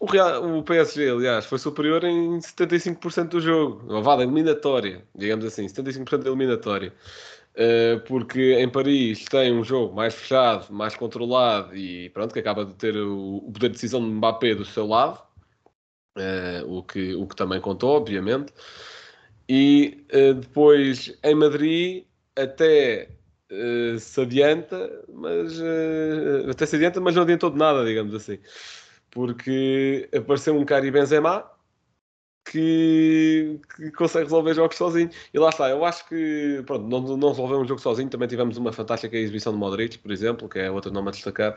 [0.00, 4.00] O, Real, o PSG, aliás, foi superior em 75% do jogo.
[4.00, 6.92] Vá, da eliminatória, digamos assim, 75% da eliminatória.
[7.60, 12.64] Eh, porque em Paris tem um jogo mais fechado, mais controlado e pronto, que acaba
[12.64, 15.20] de ter o, poder de decisão de Mbappé do seu lado.
[16.16, 18.52] Eh, o, que, o que também contou, obviamente.
[19.48, 22.04] E eh, depois em Madrid
[22.36, 23.08] até
[23.50, 28.38] eh, se adianta, mas eh, até se adianta, mas não adiantou de nada, digamos assim,
[29.10, 31.44] porque apareceu um Cari Benzema
[32.50, 35.10] que, que consegue resolver jogos sozinho.
[35.32, 38.08] E lá está, eu acho que pronto, não, não resolveu um jogo sozinho.
[38.08, 41.56] Também tivemos uma fantástica exibição de Modric, por exemplo, que é outro nome a destacar.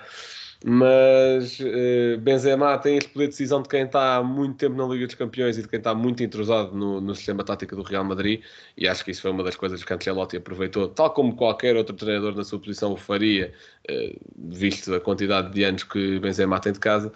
[0.64, 4.86] Mas eh, Benzema tem este poder de decisão de quem está há muito tempo na
[4.86, 8.04] Liga dos Campeões e de quem está muito entrosado no, no sistema tático do Real
[8.04, 8.42] Madrid.
[8.78, 11.96] E acho que isso foi uma das coisas que Ancelotti aproveitou, tal como qualquer outro
[11.96, 13.52] treinador na sua posição o faria,
[13.90, 17.12] eh, visto a quantidade de anos que Benzema tem de casa.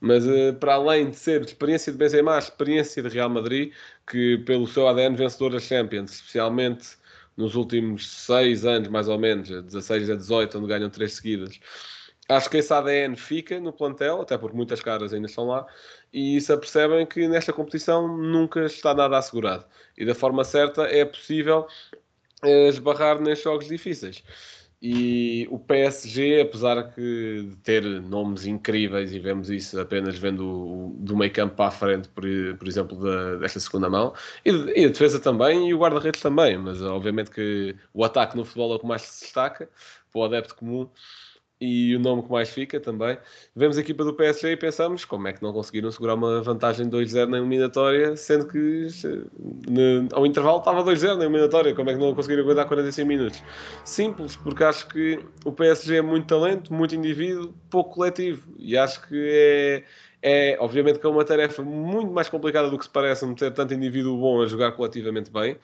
[0.00, 3.72] Mas eh, para além de ser experiência de Benzema, experiência de Real Madrid,
[4.06, 6.96] que pelo seu ADN vencedor das Champions, especialmente
[7.36, 11.60] nos últimos seis anos, mais ou menos, 16 a 18, onde ganham três seguidas,
[12.28, 15.66] acho que esse ADN fica no plantel, até porque muitas caras ainda estão lá,
[16.12, 19.64] e se apercebem que nesta competição nunca está nada assegurado.
[19.96, 21.66] E da forma certa é possível
[22.42, 24.22] eh, esbarrar nestes jogos difíceis.
[24.80, 27.00] E o PSG, apesar que
[27.50, 31.70] de ter nomes incríveis, e vemos isso apenas vendo o- do meio campo para a
[31.72, 32.22] frente, por,
[32.56, 34.14] por exemplo, da, desta segunda mão,
[34.44, 38.44] e, e a defesa também, e o guarda-redes também, mas obviamente que o ataque no
[38.44, 39.68] futebol é o que mais se destaca,
[40.12, 40.88] para o adepto comum,
[41.60, 43.18] e o nome que mais fica também.
[43.54, 46.88] Vemos a equipa do PSG e pensamos como é que não conseguiram segurar uma vantagem
[46.88, 49.26] 2-0 na eliminatória, sendo que se-
[49.68, 53.44] ne- ao intervalo estava 2-0 na eliminatória, como é que não conseguiram aguentar 45 minutos?
[53.84, 59.06] Simples, porque acho que o PSG é muito talento, muito indivíduo, pouco coletivo, e acho
[59.08, 59.84] que
[60.22, 63.52] é, é obviamente que é uma tarefa muito mais complicada do que se parece meter
[63.52, 65.58] tanto indivíduo bom a jogar coletivamente bem,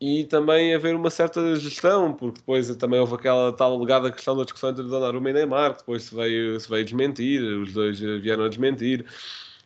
[0.00, 4.44] e também haver uma certa gestão, porque depois também houve aquela tal alegada questão da
[4.44, 8.44] discussão entre Donnarumma e Neymar, que depois se veio, se veio desmentir, os dois vieram
[8.44, 9.06] a desmentir,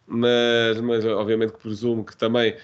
[0.06, 2.56] mas, mas obviamente que presumo que também,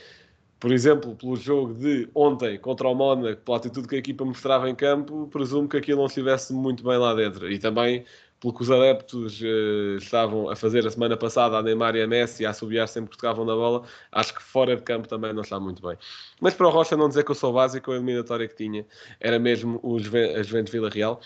[0.60, 4.68] por exemplo, pelo jogo de ontem contra o Mónaco, pela atitude que a equipa mostrava
[4.68, 8.04] em campo, presumo que aquilo não estivesse muito bem lá dentro, e também
[8.44, 12.06] pelo que os adeptos eh, estavam a fazer a semana passada a Neymar e a
[12.06, 15.40] Messi a assobiar sempre que tocavam na bola, acho que fora de campo também não
[15.40, 15.96] está muito bem.
[16.42, 18.86] Mas para o Rocha não dizer que eu sou básico, a eliminatória que tinha
[19.18, 21.20] era mesmo o Juventus Vila Real,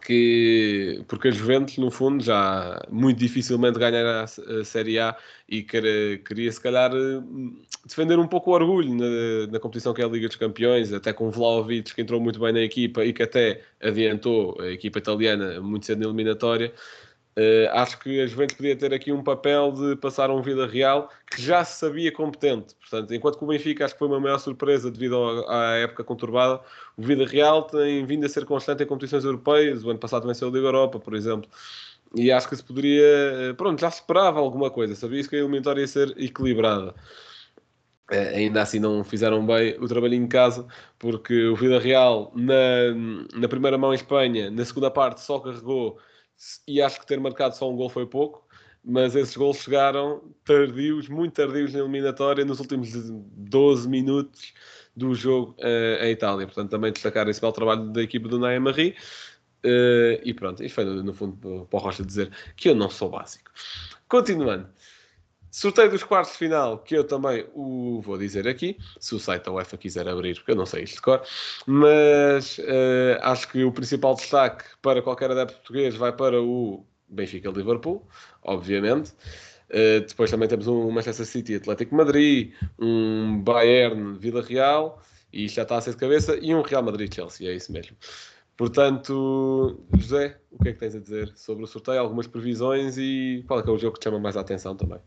[0.00, 4.26] que, porque a Juventus, no fundo, já muito dificilmente ganhar a,
[4.64, 5.16] Série A
[5.48, 7.22] e queria, queria se calhar eh,
[7.86, 11.12] defender um pouco o orgulho na, na competição que é a Liga dos Campeões, até
[11.12, 15.60] com Vlaovic que entrou muito bem na equipa e que até adiantou a equipa italiana
[15.60, 16.72] muito cedo na eliminatória.
[17.36, 21.08] Eh, acho que a Juventus podia ter aqui um papel de passar um Vila Real
[21.30, 22.74] que já se sabia competente.
[22.76, 25.16] Portanto, enquanto que o Benfica acho que foi uma maior surpresa devido
[25.48, 26.60] à época conturbada,
[26.96, 29.84] o Vila Real tem vindo a ser constante em competições europeias.
[29.84, 31.50] O ano passado venceu a Liga Europa, por exemplo.
[32.14, 33.02] E acho que se poderia.
[33.50, 34.94] eh, Pronto, já se esperava alguma coisa.
[34.94, 36.94] Sabia-se que a eliminatória ia ser equilibrada.
[38.10, 40.66] Eh, ainda assim não fizeram bem o trabalhinho em casa,
[40.98, 42.54] porque o Vila Real na,
[43.34, 45.98] na primeira mão em Espanha, na segunda parte só carregou
[46.66, 48.46] e acho que ter marcado só um gol foi pouco,
[48.84, 54.52] mas esses gols chegaram tardios, muito tardios na eliminatória, nos últimos 12 minutos
[54.94, 56.46] do jogo eh, em Itália.
[56.46, 58.94] Portanto, também destacar esse belo trabalho da equipa do Naia Marie.
[59.62, 63.08] Eh, e pronto, isto foi no fundo para o Rocha dizer que eu não sou
[63.08, 63.50] básico.
[64.08, 64.68] Continuando.
[65.54, 69.44] Sorteio dos quartos de final, que eu também o vou dizer aqui, se o site
[69.44, 71.22] da UEFA quiser abrir, porque eu não sei isto de cor,
[71.64, 78.04] mas eh, acho que o principal destaque para qualquer adepto português vai para o Benfica-Liverpool,
[78.42, 79.12] obviamente.
[79.70, 85.00] Eh, depois também temos um Manchester City Atlético Madrid, um Bayern Vila Real,
[85.32, 87.96] e já está a ser de cabeça, e um Real Madrid-Chelsea, é isso mesmo.
[88.56, 92.00] Portanto, José, o que é que tens a dizer sobre o sorteio?
[92.00, 94.98] Algumas previsões e qual é é o jogo que te chama mais a atenção também?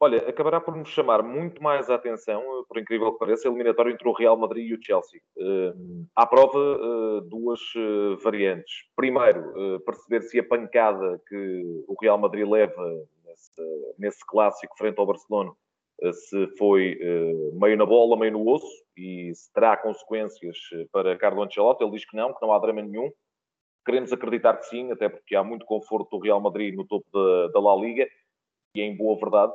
[0.00, 3.90] Olha, acabará por nos chamar muito mais a atenção, por incrível que pareça, a eliminatória
[3.90, 5.20] entre o Real Madrid e o Chelsea.
[5.36, 8.84] Uh, prova, uh, duas uh, variantes.
[8.94, 12.80] Primeiro, perceber se a pancada que o Real Madrid leva
[13.24, 15.52] nesse, nesse clássico frente ao Barcelona
[16.12, 16.96] se foi
[17.54, 20.56] meio na bola, meio no osso, e se terá consequências
[20.92, 21.82] para Carlo Ancelotti.
[21.82, 23.10] Ele diz que não, que não há drama nenhum.
[23.84, 27.48] Queremos acreditar que sim, até porque há muito conforto do Real Madrid no topo da,
[27.48, 28.06] da La Liga
[28.74, 29.52] e em boa verdade,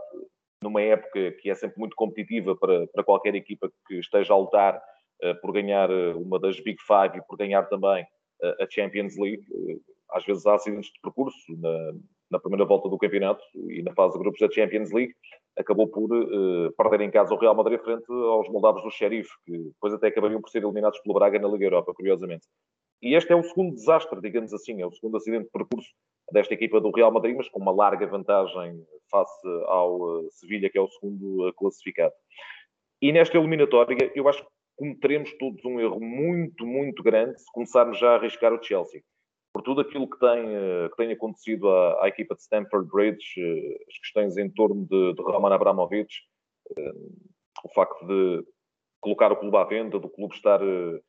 [0.64, 4.82] numa época que é sempre muito competitiva para, para qualquer equipa que esteja a lutar
[5.22, 9.18] uh, por ganhar eh, uma das Big Five e por ganhar também uh, a Champions
[9.18, 9.46] League.
[9.52, 11.94] Uh, às vezes há acidentes de percurso na,
[12.32, 15.14] na, primeira volta do campeonato e na fase de grupos da Champions League.
[15.58, 16.10] Acabou por
[16.76, 20.42] perder em casa o Real Madrid frente aos moldavos do Sheriff, que depois até acabariam
[20.42, 22.48] por ser eliminados pelo Braga na Liga Europa, curiosamente.
[23.04, 25.90] E este é o segundo desastre, digamos assim, é o segundo acidente de percurso
[26.32, 30.78] desta equipa do Real Madrid, mas com uma larga vantagem face ao uh, Sevilha, que
[30.78, 32.14] é o segundo classificado.
[33.02, 38.00] E nesta eliminatória, eu acho que cometeremos todos um erro muito, muito grande se começarmos
[38.00, 39.04] já a arriscar o Chelsea.
[39.54, 43.40] Por tudo aquilo que tem, uh, que tem acontecido à, à, equipa de Stamford Bridge,
[43.88, 46.24] as questões em torno de, de Roman Abramovich,
[47.64, 48.44] o facto de
[49.04, 51.00] colocar o clube à venda, do clube estar eh,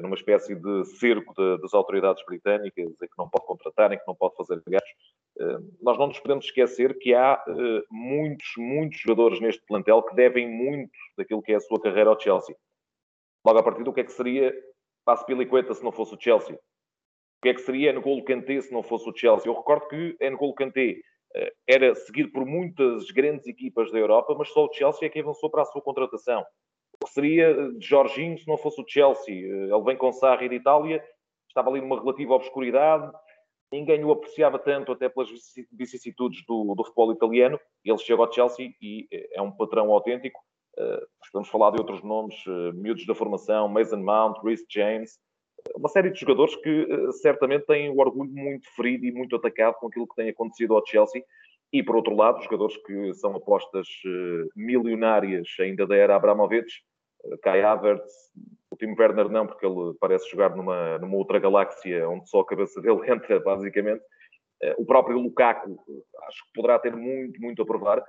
[0.00, 4.06] numa espécie de cerco de, das autoridades britânicas, em que não pode contratar, em que
[4.06, 4.92] não pode fazer gastos.
[5.38, 10.14] Eh, nós não nos podemos esquecer que há eh, muitos, muitos jogadores neste plantel que
[10.14, 12.56] devem muito daquilo que é a sua carreira ao Chelsea.
[13.44, 14.54] Logo a partir do que é que seria
[15.04, 16.54] Passo Piliqueta se não fosse o Chelsea?
[16.54, 19.50] O que é que seria N'Golo Kanté se não fosse o Chelsea?
[19.50, 20.96] Eu recordo que N'Golo Kanté
[21.68, 25.50] era seguido por muitas grandes equipas da Europa, mas só o Chelsea é que avançou
[25.50, 26.44] para a sua contratação
[27.04, 29.34] que seria de Jorginho se não fosse o Chelsea.
[29.34, 31.02] Ele vem com Sarri de Itália,
[31.48, 33.10] estava ali numa relativa obscuridade,
[33.72, 35.28] ninguém o apreciava tanto, até pelas
[35.72, 37.58] vicissitudes do, do futebol italiano.
[37.84, 40.40] Ele chega ao Chelsea e é um patrão autêntico.
[40.78, 42.36] Uh, podemos falar de outros nomes,
[42.74, 45.18] miúdos da formação, Mason Mount, Reece James,
[45.74, 49.88] uma série de jogadores que certamente têm o orgulho muito ferido e muito atacado com
[49.88, 51.24] aquilo que tem acontecido ao Chelsea
[51.78, 56.82] e, por outro lado, jogadores que são apostas uh, milionárias ainda da era Abramovich,
[57.24, 58.12] uh, Kai Havertz,
[58.70, 62.46] o Timo Werner não, porque ele parece jogar numa, numa outra galáxia onde só a
[62.46, 64.02] cabeça dele entra, basicamente.
[64.62, 65.78] Uh, o próprio Lukaku,
[66.28, 68.02] acho que poderá ter muito, muito a provar.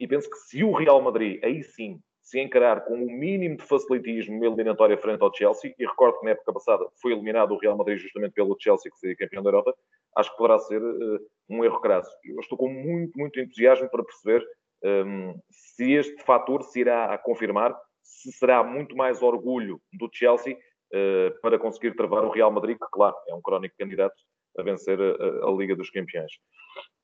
[0.00, 3.64] E penso que se o Real Madrid, aí sim, se encarar com o mínimo de
[3.64, 7.76] facilitismo eliminatória frente ao Chelsea, e recordo que na época passada foi eliminado o Real
[7.76, 9.74] Madrid justamente pelo Chelsea, que seria campeão da Europa,
[10.16, 12.10] acho que poderá ser uh, um erro crasso.
[12.24, 14.44] Eu estou com muito, muito entusiasmo para perceber
[14.84, 20.54] um, ehm, se este fator se irá confirmar, se será muito mais orgulho do Chelsea
[20.54, 24.16] uh, para conseguir travar o Real Madrid, que, claro, é um crónico candidato
[24.58, 26.32] a vencer a, a Liga dos Campeões.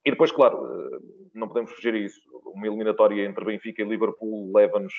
[0.05, 1.01] E depois, claro, uh,
[1.35, 2.21] não podemos fugir a isso.
[2.55, 4.95] Uma eliminatória entre Benfica e Liverpool leva-nos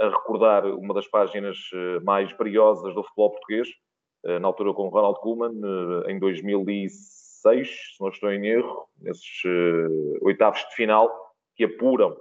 [0.00, 1.56] a recordar uma das páginas
[2.02, 3.91] mais brilhosas do futebol português, eh,
[4.24, 5.60] na altura com o Ronald Koeman,
[6.06, 11.10] eh, em 2006, se não estou em erro, nesses eh, oitavos de final,
[11.56, 12.16] que apuram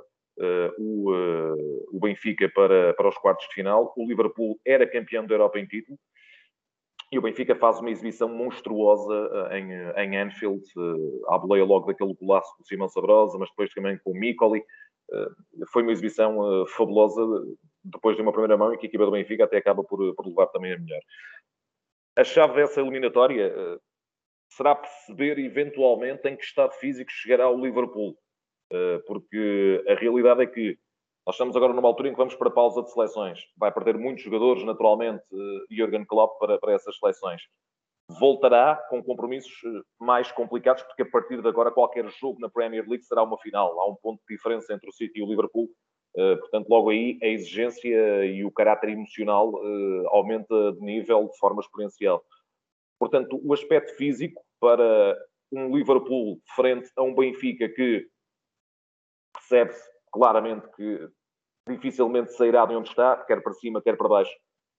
[0.77, 3.93] o Benfica para, para os quartos de final.
[3.95, 5.99] O Liverpool era campeão da Europa em título.
[7.11, 9.71] E o Benfica faz uma exibição monstruosa em,
[10.03, 10.63] em Anfield,
[11.27, 14.63] à boleia logo daquele golaço do Simão Sabrosa, mas depois também com o Micoli.
[15.71, 17.21] Foi uma exibição fabulosa
[17.83, 20.25] depois de uma primeira mão e que a equipa do Benfica até acaba por, por
[20.25, 21.01] levar também a melhor
[22.15, 23.81] a chave dessa eliminatória uh,
[24.49, 28.17] será perceber eventualmente em que estado físico chegará o Liverpool.
[28.71, 30.77] Uh, porque a realidade é que
[31.25, 33.39] nós estamos agora numa altura em que vamos para a pausa de seleções.
[33.57, 37.41] Vai perder muitos jogadores, naturalmente, uh, Jurgen Klopp para, para essas seleções.
[38.19, 39.53] Voltará com compromissos
[39.99, 43.79] mais complicados, porque a partir de agora qualquer jogo na Premier League será uma final.
[43.79, 47.17] Há um ponto de diferença entre o City e o Liverpool eh, portanto, logo aí
[47.21, 52.23] a exigência e o caráter emocional uh, aumenta de nível de forma exponencial.
[52.99, 55.17] Portanto, o aspecto físico para
[55.51, 58.07] um Liverpool frente a um Benfica que
[59.33, 61.09] percebe-se claramente que
[61.67, 64.31] dificilmente sairá de onde está, quer para cima, quer para baixo,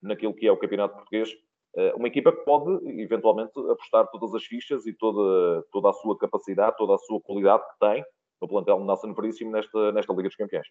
[0.03, 1.31] naquilo que é o campeonato português.
[1.75, 6.17] Uh, uma equipa que pode, eventualmente, apostar todas as fichas e toda, toda a sua
[6.19, 8.05] capacidade, toda a sua qualidade que tem
[8.41, 10.67] no plantel de Nelson Veríssimo nesta, nesta Liga dos Campeões.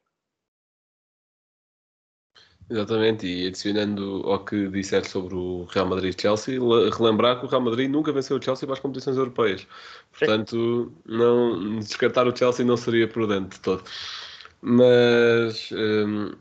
[2.72, 6.58] Exatamente, e adicionando ao que disseste sobre o Real Madrid e Chelsea,
[6.98, 9.68] relembrar que o Real Madrid nunca venceu o Chelsea para as competições europeias.
[10.18, 13.84] Portanto, não, descartar o Chelsea não seria prudente de todo.
[14.62, 16.32] Mas, um,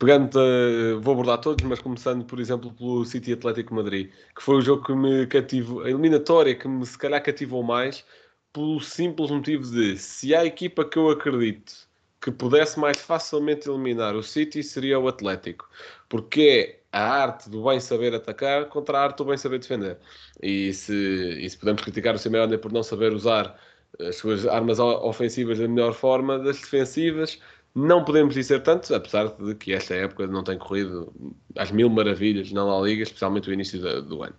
[0.00, 4.56] pegando, uh, vou abordar todos, mas começando, por exemplo, pelo City Atlético Madrid, que foi
[4.56, 8.04] o jogo que me cativou, a eliminatória que me se calhar cativou mais,
[8.52, 11.91] pelo simples motivo de se há equipa que eu acredito
[12.22, 15.68] que pudesse mais facilmente eliminar o City seria o Atlético,
[16.08, 19.98] porque é a arte do bem saber atacar contra a arte do bem saber defender.
[20.40, 23.58] E se, e se podemos criticar o Simeone por não saber usar
[23.98, 27.38] as suas armas ofensivas da melhor forma, das defensivas
[27.74, 31.12] não podemos dizer tanto, apesar de que esta época não tem corrido
[31.56, 34.34] às mil maravilhas na La Liga, especialmente o início do, do ano.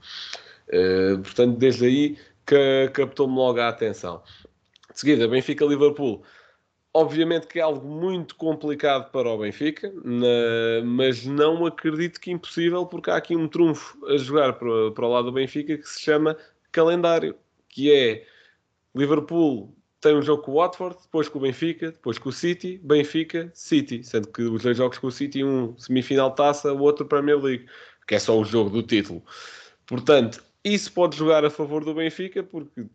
[0.69, 4.21] Uh, portanto, desde aí que captou-me logo a atenção.
[4.91, 6.23] De seguida, Benfica-Liverpool.
[6.95, 9.91] Obviamente que é algo muito complicado para o Benfica,
[10.85, 15.11] mas não acredito que impossível, porque há aqui um trunfo a jogar para, para o
[15.11, 16.37] lado do Benfica que se chama
[16.71, 17.35] calendário,
[17.67, 18.27] que é
[18.95, 22.79] Liverpool tem um jogo com o Watford, depois com o Benfica, depois com o City,
[22.83, 27.05] Benfica, City, sendo que os dois jogos com o City, um semifinal taça, o outro
[27.05, 27.65] Premier League,
[28.05, 29.23] que é só o jogo do título.
[29.87, 32.85] Portanto, isso pode jogar a favor do Benfica, porque,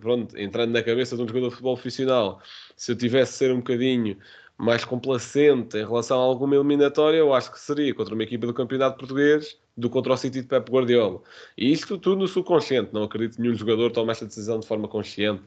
[0.00, 2.40] pronto, entrando na cabeça de um jogador de futebol profissional,
[2.76, 4.16] se eu tivesse de ser um bocadinho
[4.56, 8.54] mais complacente em relação a alguma eliminatória, eu acho que seria contra uma equipa do
[8.54, 11.20] Campeonato Português do contra o City de Pep Guardiola.
[11.58, 14.86] E isto tudo no subconsciente, não acredito que nenhum jogador tome esta decisão de forma
[14.86, 15.42] consciente,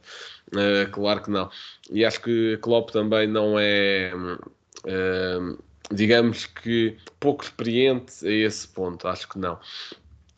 [0.54, 1.50] uh, claro que não.
[1.90, 9.08] E acho que Klopp também não é, uh, digamos que, pouco experiente a esse ponto,
[9.08, 9.58] acho que não.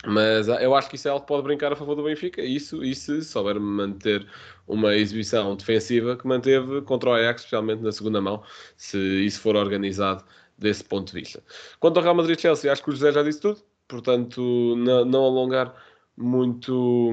[0.06, 2.42] Mas ah, eu acho que isso é algo que pode brincar a favor do Benfica,
[2.42, 4.26] isso e se souber manter
[4.66, 8.42] uma exibição defensiva que manteve contra o Ajax, especialmente na segunda mão,
[8.78, 10.24] se isso for organizado
[10.58, 11.44] desse ponto de vista.
[11.80, 15.76] Quanto ao Real Madrid-Chelsea, acho que o José já disse tudo, portanto, não, não alongar
[16.16, 17.12] muito,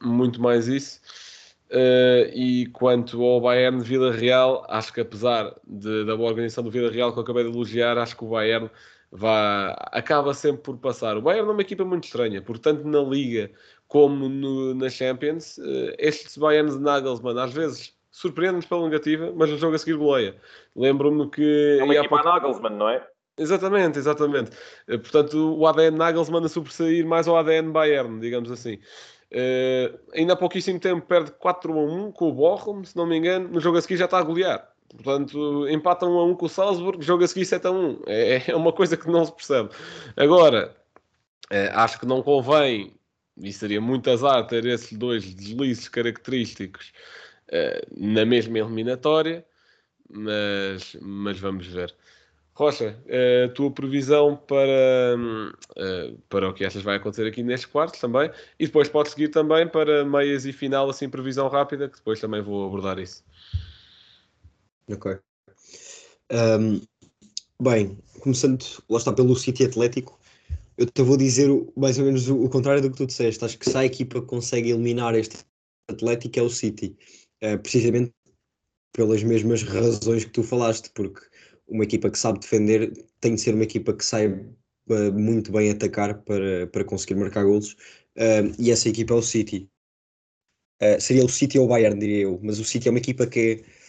[0.00, 1.00] muito mais isso.
[1.70, 6.70] Uh, e quanto ao Bayern Vila Real, acho que apesar de, da boa organização do
[6.70, 8.68] Vila Real que eu acabei de elogiar, acho que o Bayern
[9.10, 11.16] vai, acaba sempre por passar.
[11.16, 13.50] O Bayern é uma equipa muito estranha, portanto, na Liga
[13.88, 19.50] como no, na Champions, uh, estes Bayern de Nagelsmann às vezes surpreende-nos pela negativa, mas
[19.50, 20.36] no jogo a seguir goleia.
[20.76, 21.78] Lembro-me que.
[21.80, 22.28] É uma equipa pouco...
[22.28, 23.04] Nagelsmann, não é?
[23.36, 24.52] Exatamente, exatamente.
[24.88, 28.78] Uh, portanto, o ADN Nagelsmann a sobressair mais ao ADN Bayern, digamos assim.
[29.32, 33.16] Uh, ainda há pouquíssimo tempo perde 4 a 1 com o Bochum, se não me
[33.16, 34.68] engano, no jogo a seguir já está a golear.
[34.96, 38.02] Portanto, empata 1 a 1 com o Salzburg, jogo a seguir 7 a 1.
[38.06, 39.70] É, é uma coisa que não se percebe.
[40.16, 40.76] Agora,
[41.50, 42.92] é, acho que não convém,
[43.36, 46.92] e seria muito azar ter esses dois deslizes característicos
[47.48, 49.44] é, na mesma eliminatória,
[50.08, 51.94] mas, mas vamos ver.
[52.52, 52.94] Rocha,
[53.46, 55.16] a tua previsão para,
[56.28, 59.66] para o que achas vai acontecer aqui nestes quartos também, e depois pode seguir também
[59.66, 63.24] para meias e final, assim, previsão rápida, que depois também vou abordar isso.
[64.88, 65.18] Ok.
[66.32, 66.80] Um,
[67.60, 70.18] bem, começando, lá está, pelo City Atlético,
[70.78, 73.44] eu te vou dizer mais ou menos o, contrário do que tu disseste.
[73.44, 75.38] Acho que se a equipa consegue eliminar este
[75.88, 76.96] Atlético é o City.
[77.42, 78.12] Uh, precisamente
[78.92, 81.20] pelas mesmas razões que tu falaste, porque
[81.68, 84.42] uma equipa que sabe defender tem de ser uma equipa que saiba
[85.14, 87.72] muito bem atacar para, para conseguir marcar golos,
[88.16, 89.68] uh, e essa equipa é o City.
[90.82, 93.26] Uh, seria o City ou o Bayern, diria eu, mas o City é uma equipa
[93.26, 93.79] que é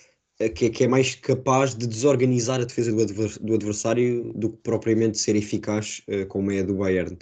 [0.42, 4.52] é que, que é mais capaz de desorganizar a defesa do, adver, do adversário do
[4.52, 7.18] que propriamente ser eficaz, uh, como é a do Bayern.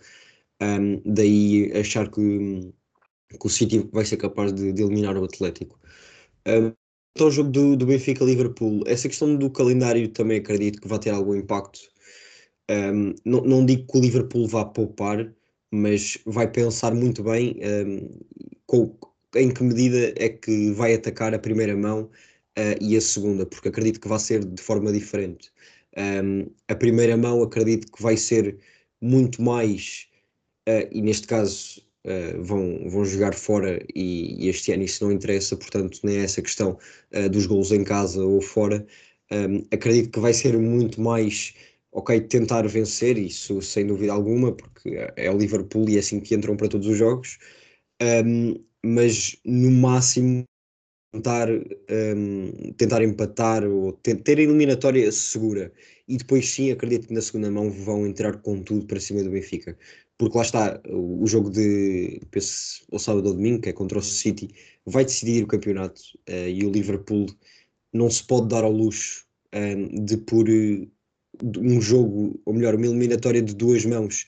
[0.62, 2.71] Um, daí achar que,
[3.29, 5.79] que, o City vai ser capaz de, de eliminar o Atlético.
[6.47, 6.73] Um,
[7.15, 11.10] então, o jogo do, do Benfica-Liverpool, essa questão do calendário também acredito que vai ter
[11.10, 11.79] algum impacto.
[12.69, 15.34] Um, não, não digo que o Liverpool vá poupar,
[15.71, 17.55] mas vai pensar muito bem
[18.65, 18.95] com,
[19.36, 22.10] em que medida é que vai atacar a primeira mão
[22.59, 25.51] uh, e a segunda, porque acredito que vai ser de forma diferente.
[25.97, 28.57] Um, a primeira mão acredito que vai ser
[29.01, 30.07] muito mais,
[30.67, 35.11] uh, e neste caso uh, vão, vão jogar fora e, e, este ano isso não
[35.11, 36.77] interessa, portanto nem é essa questão
[37.31, 38.85] dos gols em casa ou fora.
[39.31, 41.53] Um, acredito que vai ser muito mais
[41.91, 46.35] ok, tentar vencer, isso sem dúvida alguma, porque é o Liverpool e é assim que
[46.35, 47.37] entram para todos os jogos,
[48.01, 50.45] um, mas no máximo
[51.12, 55.71] tentar, um, tentar empatar ou ter, a eliminatória segura.
[56.07, 59.29] E depois sim, acredito que na segunda mão vão entrar com tudo para cima do
[59.29, 59.77] Benfica.
[60.17, 64.01] Porque lá está, o, jogo de penso, o sábado ou domingo, que é contra o
[64.01, 64.49] City,
[64.85, 66.01] vai decidir o campeonato.
[66.27, 67.27] Uh, e o Liverpool
[67.93, 70.47] não se pode dar ao luxo um, de por
[71.57, 74.25] um jogo, ou melhor, uma eliminatória de duas mãos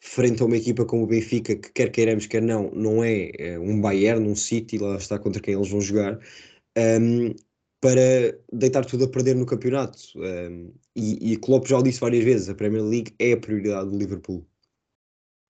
[0.00, 3.58] frente a uma equipa como o Benfica, que quer queiramos, quer não, não é, é
[3.58, 6.18] um Bayern, um City, lá está contra quem eles vão jogar.
[6.76, 7.34] Um,
[7.80, 9.98] para deitar tudo a perder no campeonato.
[10.16, 13.90] Um, e, e Klopp já o disse várias vezes, a Premier League é a prioridade
[13.90, 14.46] do Liverpool.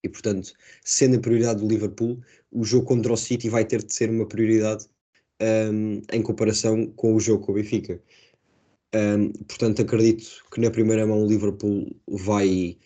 [0.05, 0.53] E portanto,
[0.85, 2.21] sendo a prioridade do Liverpool,
[2.53, 4.87] o jogo contra o City vai ter de ser uma prioridade
[5.41, 8.01] um, em comparação com o jogo com o Benfica.
[9.47, 12.79] Portanto, acredito que na primeira mão o Liverpool vai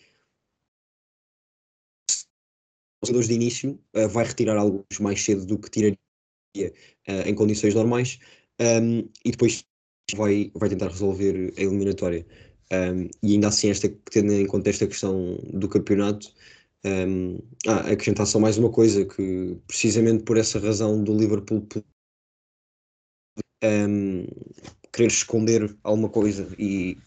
[3.07, 5.97] jogadores de início, uh, vai retirar alguns mais cedo do que tiraria
[7.07, 8.19] uh, em condições normais
[8.59, 9.65] um, e depois
[10.15, 12.25] vai, vai tentar resolver a eliminatória.
[12.71, 16.33] Um, e ainda assim, esta, tendo em conta esta questão do campeonato,
[16.85, 21.65] um, ah, acrescentar só mais uma coisa, que precisamente por essa razão do Liverpool
[23.63, 24.25] um,
[24.91, 26.97] querer esconder alguma coisa e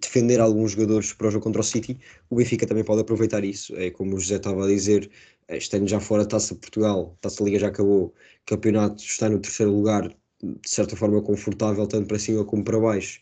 [0.00, 3.74] defender alguns jogadores para o jogo contra o City, o Benfica também pode aproveitar isso.
[3.76, 5.10] É como o José estava a dizer,
[5.48, 8.14] este ano já fora a Taça Portugal, a Taça Liga já acabou,
[8.46, 10.08] campeonato está no terceiro lugar,
[10.42, 13.20] de certa forma confortável, tanto para cima como para baixo.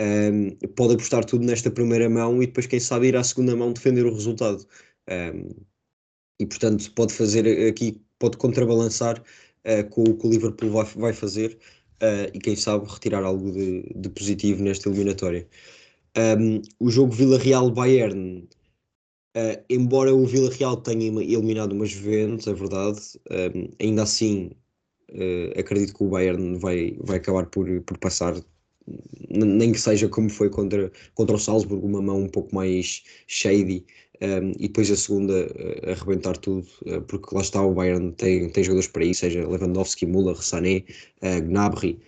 [0.00, 3.72] Um, pode apostar tudo nesta primeira mão e depois, quem sabe, ir à segunda mão
[3.72, 4.64] defender o resultado.
[5.10, 5.50] Um,
[6.40, 11.12] e portanto, pode fazer aqui, pode contrabalançar uh, com o que o Liverpool vai, vai
[11.12, 11.58] fazer
[12.02, 15.48] uh, e, quem sabe, retirar algo de, de positivo nesta eliminatória.
[16.16, 18.48] Um, o jogo Vila Real-Bayern,
[19.36, 23.00] uh, embora o Vila Real tenha eliminado uma Juventus, é verdade,
[23.80, 24.50] ainda assim
[25.10, 28.34] uh, acredito que o Bayern vai, vai acabar por, por passar,
[29.28, 33.84] nem que seja como foi contra, contra o Salzburg, uma mão um pouco mais shady.
[34.20, 38.48] Um, e depois a segunda uh, arrebentar tudo, uh, porque lá está o Bayern tem,
[38.50, 40.82] tem jogadores para isso, seja Lewandowski, Müller, Sané,
[41.22, 42.00] uh, Gnabry,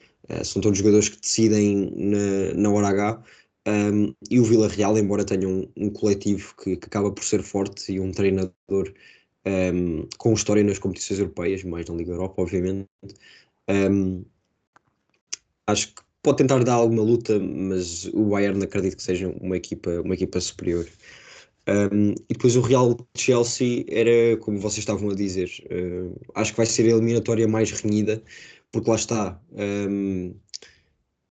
[0.45, 3.23] são todos jogadores que decidem na, na hora H.
[3.67, 7.43] Um, e o Vila Real, embora tenha um, um coletivo que, que, acaba por ser
[7.43, 8.93] forte e um treinador
[9.47, 12.89] um, com história nas competições europeias, mais na Liga Europa, obviamente.
[15.67, 20.01] Acho que pode tentar dar alguma luta, mas o Bayern acredito que seja uma equipa,
[20.01, 20.87] uma equipa superior.
[21.69, 26.57] Um, e depois o Real Chelsea era, como vocês estavam a dizer, uh, acho que
[26.57, 28.23] vai ser a eliminatória mais renhida,
[28.73, 29.41] porque lá está.
[29.53, 30.35] Um,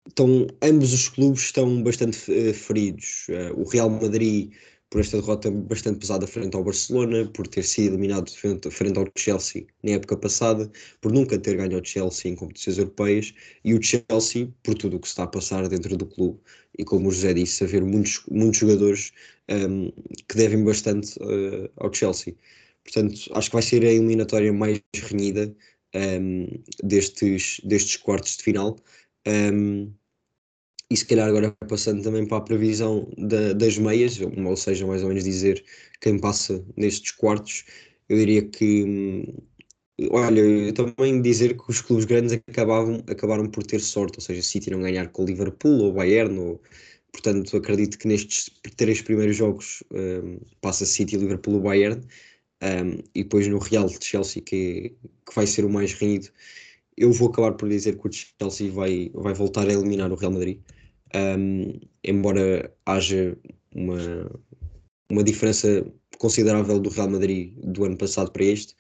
[0.08, 3.28] estão, ambos os clubes estão bastante uh, feridos.
[3.30, 4.52] Uh, o Real Madrid
[4.92, 9.66] por esta derrota bastante pesada frente ao Barcelona, por ter sido eliminado frente, ao Chelsea
[9.82, 13.34] na época passada, por nunca ter ganho ao Chelsea em competições europeias,
[13.64, 16.40] e o Chelsea por tudo o que está a passar dentro do clube.
[16.78, 19.14] E como o José disse, haver muitos, muitos jogadores
[19.50, 19.90] um,
[20.28, 22.36] que devem bastante uh, ao Chelsea.
[22.84, 25.56] Portanto, acho que vai ser a eliminatória mais renhida
[25.96, 26.48] um,
[26.84, 28.78] destes, destes quartos de final.
[29.28, 29.94] Um,
[30.90, 35.02] e se calhar agora passando também para a previsão da, das meias, ou seja, mais
[35.04, 35.64] ou menos dizer
[36.02, 37.64] quem passa nestes quartos,
[38.10, 39.24] eu diria que hum,
[40.12, 44.42] olha, eu também dizer que os clubes grandes acabavam, acabaram por ter sorte, ou seja,
[44.42, 46.62] City não ganhar com o Liverpool ou Bayern, ou,
[47.12, 52.02] portanto acredito que nestes três primeiros jogos um, passa City, Liverpool ou Bayern,
[52.64, 54.94] um, e depois no Real de Chelsea, que,
[55.26, 56.30] que vai ser o mais renhido,
[56.98, 60.32] eu vou acabar por dizer que o Chelsea vai, vai voltar a eliminar o Real
[60.32, 60.60] Madrid
[61.16, 63.38] um, embora haja
[63.74, 64.32] uma,
[65.10, 65.86] uma diferença
[66.18, 68.76] considerável do Real Madrid do ano passado para este,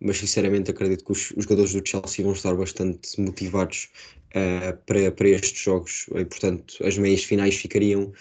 [0.00, 3.90] mas sinceramente acredito que os, os jogadores do Chelsea vão estar bastante motivados
[4.30, 8.12] uh, para, para estes jogos e, portanto, as meias finais ficariam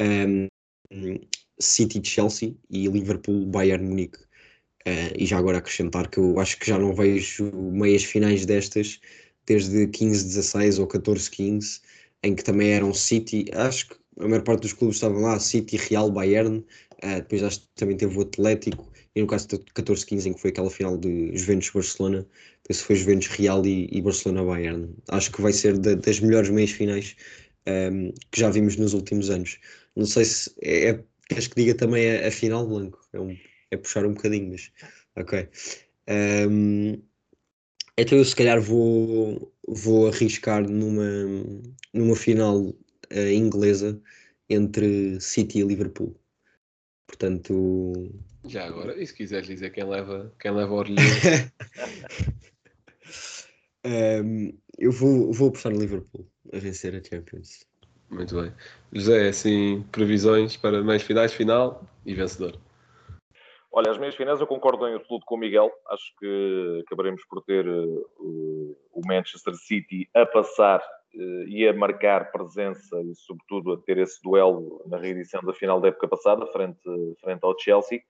[0.00, 0.48] um,
[1.58, 4.23] City-Chelsea e Liverpool-Bayern Munique.
[4.86, 9.00] Uh, e já agora acrescentar que eu acho que já não vejo meias finais destas
[9.46, 11.80] desde 15-16 ou 14-15
[12.24, 15.76] em que também eram City, acho que a maior parte dos clubes estavam lá, City,
[15.76, 16.58] Real, Bayern,
[17.02, 20.40] uh, depois acho que também teve o Atlético, e no caso de 14-15, em que
[20.40, 22.26] foi aquela final de Juventus-Barcelona,
[22.62, 24.94] depois foi Juventus, Real e, e Barcelona-Bayern.
[25.08, 27.14] Acho que vai ser de, das melhores meias finais
[27.66, 29.58] um, ehm, que já vimos nos últimos anos.
[29.94, 32.98] Não sei se é, é queres que diga também a, a final, Blanco?
[33.12, 33.36] É, um,
[33.74, 34.70] é, puxar um bocadinho, mas
[35.16, 35.48] ok.
[36.08, 37.02] Um,
[37.96, 41.04] então eu se calhar vou, vou arriscar numa,
[41.92, 44.00] numa final uh, inglesa
[44.48, 46.14] entre City e Liverpool.
[47.06, 48.12] Portanto.
[48.44, 51.00] Já agora, e se quiseres dizer quem leva, quem leva a orelha?
[53.86, 57.64] um, eu vou, vou apostar no Liverpool a vencer a Champions.
[58.10, 58.52] Muito bem.
[58.92, 62.58] José, assim, previsões para meias finais, final e vencedor.
[63.76, 65.68] Olha, as meias finais eu concordo em absoluto com o Miguel.
[65.88, 72.30] Acho que acabaremos por ter uh, o Manchester City a passar uh, e a marcar
[72.30, 76.78] presença e, sobretudo, a ter esse duelo na reedição da final da época passada, frente,
[77.20, 78.00] frente ao Chelsea.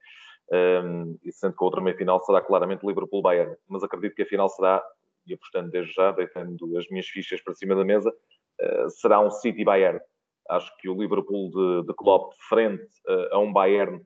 [0.51, 3.55] Um, ehm, e sendo que a outra meia final será claramente Liverpool-Bayern.
[3.67, 4.83] Mas acredito que a final será
[5.25, 8.13] e apostando desde já, deitando as minhas fichas para cima da mesa,
[8.61, 9.99] uh, será um City Bayern.
[10.47, 12.85] Acho que o Liverpool de, de Klopp, frente
[13.31, 13.99] a um Bayern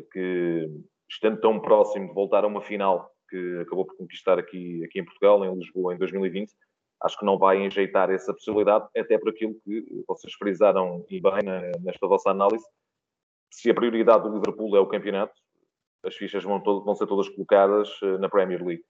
[0.00, 0.68] que,
[1.08, 5.04] estando tão próximo de voltar a uma final que acabou por conquistar aqui, aqui em
[5.04, 6.52] Portugal, em Lisboa, em 2020,
[7.02, 11.42] acho que não vai enjeitar essa possibilidade, até por aquilo que vocês frisaram e bem
[11.82, 12.64] nesta vossa análise.
[13.50, 15.34] Se a prioridade do Liverpool é o campeonato,
[16.04, 18.84] as fichas vão, todo, vão ser todas colocadas eh, na Premier League.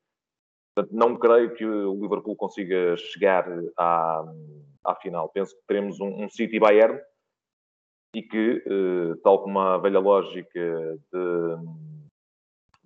[0.75, 3.47] Portanto, não creio que o Liverpool consiga chegar
[3.79, 4.25] à,
[4.85, 5.31] à final.
[5.31, 7.01] Penso que teremos um, um City Bayern
[8.15, 11.57] e que, eh, tal como a velha lógica de,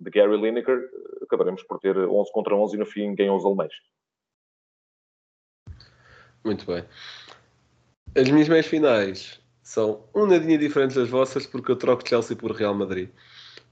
[0.01, 0.89] de Gary Lineker,
[1.23, 3.73] acabaremos por ter 11 contra 11 e no fim ganham os alemães.
[6.43, 6.83] Muito bem.
[8.15, 12.51] As minhas meias finais são um nadinha diferentes das vossas porque eu troco Chelsea por
[12.51, 13.09] Real Madrid.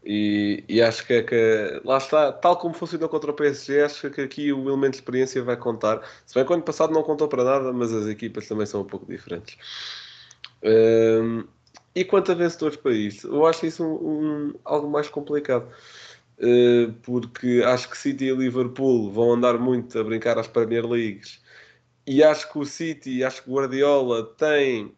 [0.05, 4.09] E, e, acho que é que lá está, tal como funcionou contra o PSG, acho
[4.09, 6.01] que aqui o elemento de experiência vai contar.
[6.25, 8.82] Se bem que o ano passado não contou para nada, mas as equipas também são
[8.82, 9.57] um pouco diferentes.
[10.63, 11.43] Um,
[11.93, 15.67] e quanto a vencedores para isso, eu acho isso um, um, algo mais complicado.
[16.40, 21.42] Uh, porque acho que City e Liverpool vão andar muito a brincar às Premier Leagues
[22.08, 24.96] e acho que o City, acho que o Guardiola tem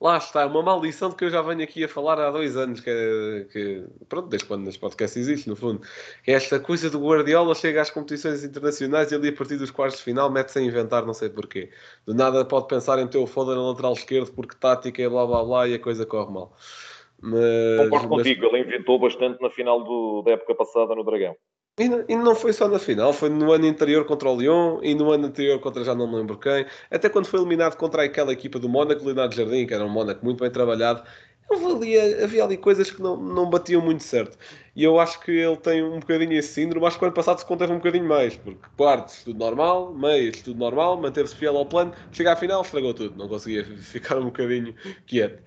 [0.00, 2.80] lá está, uma maldição de que eu já venho aqui a falar há dois anos,
[2.80, 5.82] que, que pronto, desde quando este podcast existe, no fundo,
[6.26, 9.98] é esta coisa do Guardiola chega às competições internacionais e ali a partir dos quartos
[9.98, 11.70] de final mete-se a inventar, não sei porquê.
[12.06, 15.26] Do nada pode pensar em ter o foda na lateral esquerdo porque tática e blá
[15.26, 16.56] blá blá e a coisa corre mal.
[17.20, 18.18] Mas, Concordo mas...
[18.18, 21.34] contigo, ele inventou bastante na final do, da época passada no Dragão.
[21.78, 25.12] E, não foi só na final, foi no ano anterior contra o Lyon e no
[25.12, 26.66] ano anterior contra já não me lembro quem.
[26.90, 30.24] Até quando foi eliminado contra aquela equipa do Mónaco, Leonardo Jardim, que era um Mónaco
[30.24, 31.04] muito bem trabalhado,
[31.50, 34.36] ali, havia ali coisas que não, não batiam muito certo.
[34.74, 36.84] E eu acho que ele tem um bocadinho esse síndrome.
[36.86, 40.42] Acho que o ano passado se conteve um bocadinho mais, porque quartos, tudo normal, meios,
[40.42, 41.92] tudo normal, manteve-se fiel ao plano.
[42.12, 44.74] Chega à final, estragou tudo, não conseguia ficar um bocadinho
[45.06, 45.42] quieto.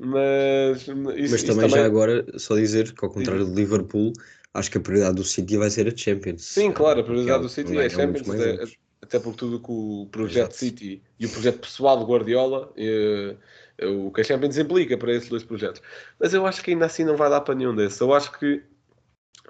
[0.00, 4.12] Mas, isso, Mas também, também, já agora, só dizer que ao contrário do Liverpool
[4.54, 6.44] acho que a prioridade do City vai ser a Champions.
[6.44, 8.64] Sim, claro, a prioridade do City é a Champions, até,
[9.02, 10.56] até porque tudo que o projeto Exato.
[10.56, 13.36] City e o projeto pessoal de Guardiola, eh,
[13.84, 15.82] o que a Champions implica para esses dois projetos.
[16.18, 18.00] Mas eu acho que ainda assim não vai dar para nenhum desses.
[18.00, 18.62] Eu acho que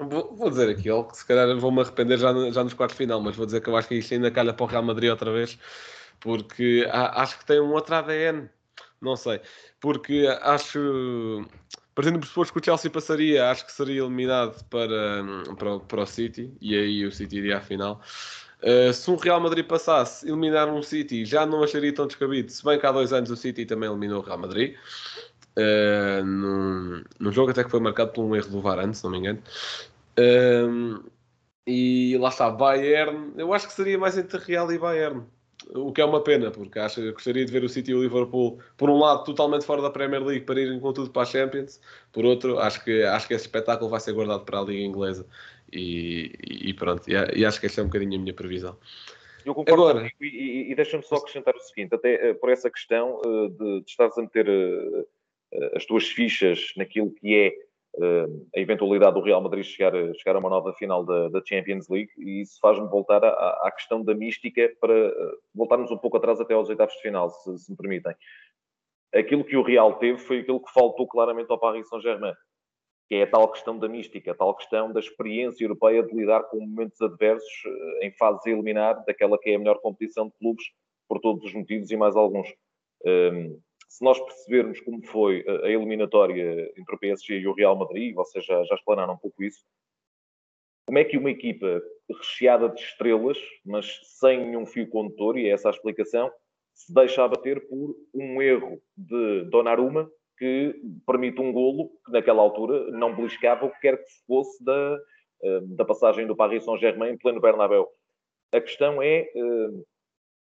[0.01, 3.21] Vou, vou dizer aqui, que se calhar vou-me arrepender já, já nos quartos de final,
[3.21, 5.33] mas vou dizer que eu acho que isto ainda calha para o Real Madrid outra
[5.33, 5.59] vez,
[6.21, 8.49] porque acho que tem um outro ADN,
[9.01, 9.41] não sei,
[9.81, 11.45] porque acho
[11.95, 15.25] partindo do pressuposto que o Chelsea passaria, acho que seria eliminado para,
[15.59, 18.01] para, para o City e aí o City iria à final.
[18.63, 22.65] Uh, se um Real Madrid passasse, eliminar um City já não acharia tão descabido, se
[22.65, 24.77] bem que há dois anos o City também eliminou o Real Madrid.
[25.57, 29.11] Uh, num, num jogo até que foi marcado por um erro do Varane, se não
[29.11, 29.43] me engano.
[30.17, 31.03] Uh,
[31.67, 35.27] e lá está, Bayern, eu acho que seria mais entre Real e Bayern
[35.75, 38.03] o que é uma pena, porque acho que gostaria de ver o City e o
[38.03, 41.27] Liverpool, por um lado, totalmente fora da Premier League para irem com tudo para a
[41.27, 41.81] Champions,
[42.13, 45.27] por outro, acho que, acho que esse espetáculo vai ser guardado para a Liga Inglesa
[45.73, 48.79] e, e pronto, e, e, acho que esta é um bocadinho a minha previsão.
[49.45, 52.71] Eu concordo Agora, e, e, e deixa-me só acrescentar o seguinte, até uh, por essa
[52.71, 55.07] questão uh, de, de estares a meter uh,
[55.75, 57.68] as tuas fichas naquilo que é
[58.55, 62.11] a eventualidade do Real Madrid chegar, chegar a uma nova final da, da Champions League
[62.19, 63.31] e isso faz-me voltar à,
[63.67, 67.31] à, questão da mística para eh, voltarmos um pouco atrás até aos oitavos de final,
[67.31, 68.15] se, se me permitem.
[69.13, 72.35] Aquilo que o Real teve foi aquilo que faltou claramente ao Paris Saint-Germain,
[73.09, 76.45] que é a tal questão da mística, a tal questão da experiência europeia de lidar
[76.45, 80.35] com momentos adversos eh, em fase a eliminar daquela que é a melhor competição de
[80.39, 80.65] clubes,
[81.09, 82.49] por todos os motivos e mais alguns.
[83.05, 83.59] Um,
[83.89, 88.45] se nós percebermos como foi a eliminatória entre o PSG e o Real Madrid, vocês
[88.45, 89.65] já, já explanaram um pouco isso,
[90.87, 95.51] como é que uma equipa recheada de estrelas, mas sem nenhum fio condutor, e é
[95.51, 96.31] essa a explicação,
[96.75, 102.91] se deixa abater por um erro de Donnarumma que permite um golo que naquela altura
[102.93, 104.99] não beliscava o que quer que fosse da,
[105.43, 107.89] eh, da passagem do Paris Saint-Germain em pleno Bernabéu.
[108.53, 109.71] A questão é eh,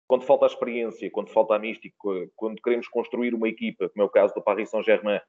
[0.08, 1.98] quando falta a experiência, quando falta a mística,
[2.36, 5.20] quando queremos construir uma equipa, como é o caso do Paris Saint-Germain,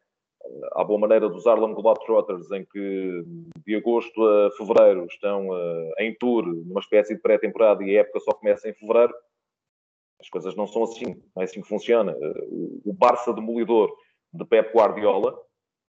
[0.73, 3.25] à boa maneira dos Harlem Globetrotters, em que
[3.67, 8.21] de agosto a fevereiro estão uh, em tour, numa espécie de pré-temporada, e a época
[8.21, 9.13] só começa em fevereiro,
[10.21, 12.17] as coisas não são assim, não é assim que funciona.
[12.85, 13.93] O Barça demolidor
[14.33, 15.37] de Pep Guardiola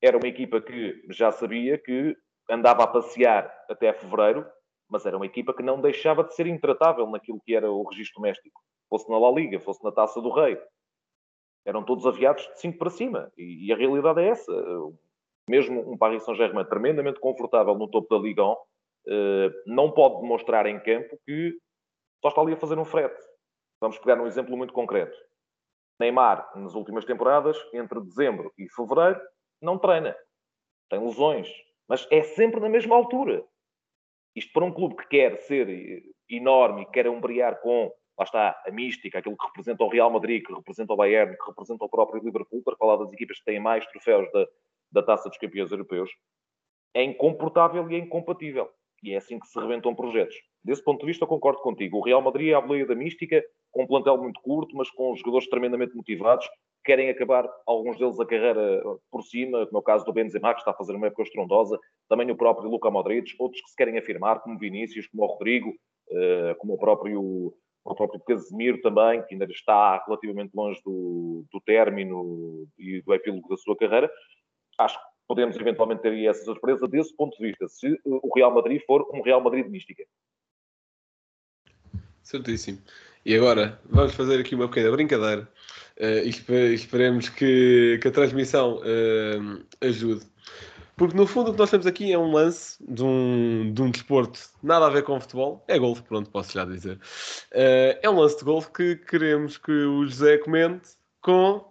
[0.02, 2.16] era uma equipa que já sabia que
[2.50, 4.46] andava a passear até fevereiro,
[4.88, 8.20] mas era uma equipa que não deixava de ser intratável naquilo que era o registro
[8.20, 10.58] doméstico fosse na La Liga, fosse na Taça do Rei,
[11.64, 13.32] eram todos aviados de 5 para cima.
[13.36, 14.52] E, e, a realidade é essa.
[15.48, 18.56] Mesmo um Paris Saint-Germain tremendamente confortável no topo da Liga 1,
[19.08, 21.56] eh, não pode demonstrar em campo que
[22.20, 23.20] só está ali a fazer um frete.
[23.80, 25.16] Vamos pegar um exemplo muito concreto.
[26.00, 29.20] Neymar, nas últimas temporadas, entre dezembro e fevereiro,
[29.60, 30.16] não treina.
[30.90, 31.48] Tem lesões.
[31.88, 33.44] Mas é sempre na mesma altura.
[34.34, 38.70] Isto para um clube que quer ser enorme e quer umbriar com, lá está, a
[38.70, 42.22] mística, aquilo que representa o Real Madrid, que representa o Bayern, que representa o próprio
[42.22, 44.46] Liverpool, para falar das equipas que têm mais troféus da,
[44.92, 46.10] da Taça dos Campeões Europeus,
[46.94, 48.70] é incomportável e é incompatível.
[49.02, 50.34] E é assim que se rebentam projetos.
[50.64, 51.98] Desse ponto de vista, eu concordo contigo.
[51.98, 55.14] O Real Madrid é a boleia da mística, com um plantel muito curto, mas com
[55.14, 56.48] jogadores tremendamente motivados,
[56.86, 60.60] querem acabar, alguns deles, a carreira por cima, como é o caso do Benzema, que
[60.60, 63.98] está a fazer uma época estrondosa, também o próprio Luka Modric, outros que se querem
[63.98, 65.74] afirmar, como Vinícius, como o Rodrigo,
[66.10, 67.52] eh, como o próprio,
[67.86, 73.48] o próprio Casemiro também, que ainda está relativamente longe do, do término e do epílogo
[73.48, 74.10] da sua carreira.
[74.78, 78.80] Acho que podemos eventualmente ter essa surpresa desse ponto de vista, se o Real Madrid
[78.86, 80.04] for um Real Madrid mística.
[82.22, 82.78] Certíssimo.
[83.24, 85.48] E agora, vamos fazer aqui uma pequena brincadeira
[85.98, 90.26] uh, e esperemos que, que a transmissão uh, ajude.
[90.96, 93.90] Porque no fundo o que nós temos aqui é um lance de um, de um
[93.90, 95.62] desporto nada a ver com futebol.
[95.68, 96.96] É golfe, pronto, posso já dizer.
[97.52, 100.90] Uh, é um lance de golfe que queremos que o José comente
[101.20, 101.62] com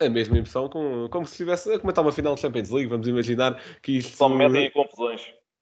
[0.00, 2.88] a mesma emoção, com, como se estivesse a comentar uma final de Champions League.
[2.88, 4.16] Vamos imaginar que isto.
[4.16, 5.20] Só me metem em confusões.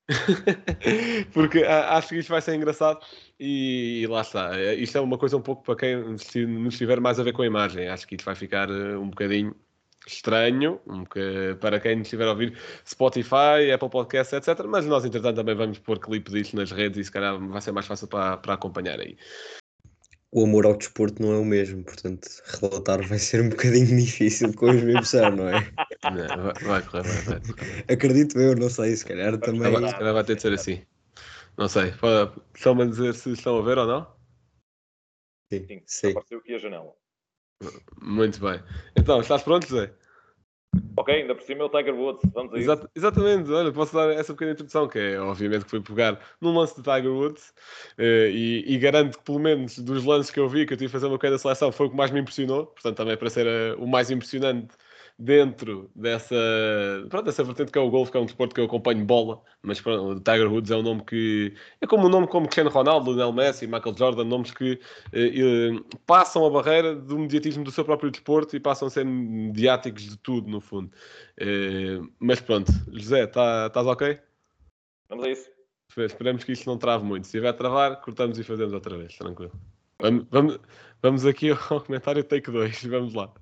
[1.33, 3.01] Porque acho que isto vai ser engraçado
[3.39, 4.59] e, e, lá está.
[4.75, 7.47] Isto é uma coisa um pouco para quem nos tiver mais a ver com a
[7.47, 7.89] imagem.
[7.89, 9.55] Acho que isto vai ficar eh, um bocadinho
[10.09, 11.05] estranho um
[11.61, 14.65] para quem nos estiver a ouvir Spotify, Apple Podcasts, etc.
[14.67, 17.73] Mas nós, entretanto, também vamos pôr clipe disto nas redes e se calhar vai ser
[17.73, 19.17] mais fácil para, para acompanhar aí
[20.31, 22.29] o amor ao desporto não é o mesmo, portanto,
[22.61, 25.73] relatar vai ser um bocadinho difícil com mesma emoção, não é?
[26.05, 27.41] Não, vai, correr, vai, vai.
[27.95, 29.75] Acredito eu, não sei, se calhar também.
[29.75, 30.83] Se calhar vai ter de ser assim.
[31.57, 31.93] Não sei.
[32.55, 34.07] Estão-me a dizer se estão a ver ou não?
[35.51, 35.83] Sim, sim.
[35.87, 36.11] sim.
[36.11, 36.95] Apareceu aqui a janela.
[38.01, 38.61] Muito bem.
[38.97, 39.93] Então, estás pronto, José?
[40.97, 42.31] Ok, ainda por cima é o Tiger Woods.
[42.33, 45.81] Vamos a Exato, exatamente, olha, posso dar essa pequena introdução, que é obviamente que fui
[45.81, 47.55] pegar num lance de Tiger Woods
[47.99, 50.89] uh, e, e, garanto que pelo menos dos lances que eu vi, que eu tive
[50.89, 53.47] que fazer uma pequena seleção, foi o que mais me impressionou, portanto também para ser
[53.47, 54.75] uh, o mais impressionante
[55.19, 56.37] dentro dessa,
[57.09, 59.43] pronto, dessa vertente que é o golfe, que é um desporto que eu acompanho bola,
[59.63, 62.71] mas pronto, o Tiger Woods é um nome que é como um nome como Cristiano
[62.71, 64.79] Ronaldo, Lionel Messi, Michael Jordan, nomes que
[65.13, 69.05] eh, eh, passam a barreira do mediatismo do seu próprio desporto e passam a ser
[69.05, 70.93] mediáticos de tudo, no fundo.
[71.37, 74.21] Eh, mas pronto, José, tá, estás ok?
[75.09, 75.51] Vamos a isso.
[75.97, 77.27] Esperemos que isto não trave muito.
[77.27, 79.53] Se tiver a travar, cortamos e fazemos outra vez, tranquilo.
[80.01, 80.61] Vamos, vamos,
[81.03, 83.33] vamos aqui ao comentário take 2, vamos lá.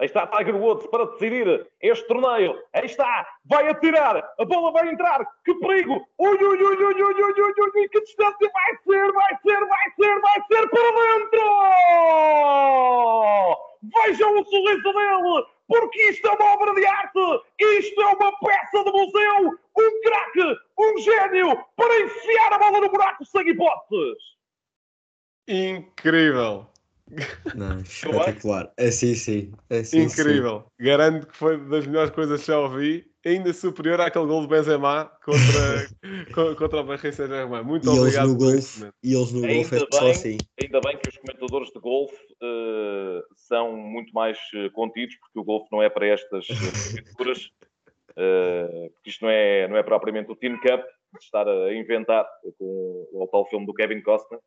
[0.00, 2.58] Aí está Tiger Woods para decidir este torneio.
[2.72, 6.02] Aí está, vai atirar, a bola vai entrar, que perigo!
[6.16, 9.90] Ui, ui, ui, ui, ui, ui, ui, ui, que distância vai ser, vai ser, vai
[9.94, 11.42] ser, vai ser para dentro!
[13.82, 18.82] Vejam o sorriso dele, porque isto é uma obra de arte, isto é uma peça
[18.82, 24.22] de museu, um craque, um gênio para enfiar a bola no buraco sem hipóteses.
[25.46, 26.69] Incrível!
[27.54, 28.72] Não, espetacular.
[28.76, 29.52] É sim, sim.
[29.68, 30.64] É, sim Incrível.
[30.78, 30.86] Sim.
[30.86, 33.06] Garanto que foi das melhores coisas que já ouvi.
[33.24, 37.62] Ainda superior àquele gol de Benzema contra, contra o Paris Saint-Germain.
[37.62, 38.30] Muito e obrigado.
[38.30, 40.38] Eles no golfe, e eles no golfe é só assim.
[40.62, 45.44] Ainda bem que os comentadores de golfe uh, são muito mais uh, contidos, porque o
[45.44, 47.50] golfe não é para estas aventuras.
[48.12, 50.82] Uh, porque isto não é, não é propriamente o Team Cup
[51.18, 52.26] de estar a inventar
[52.58, 54.40] com o tal filme do Kevin Costner.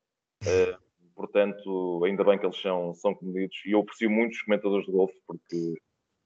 [0.43, 0.77] Uh,
[1.15, 3.55] portanto, ainda bem que eles são, são comedidos.
[3.65, 5.75] E eu aprecio muito os comentadores de golfe, porque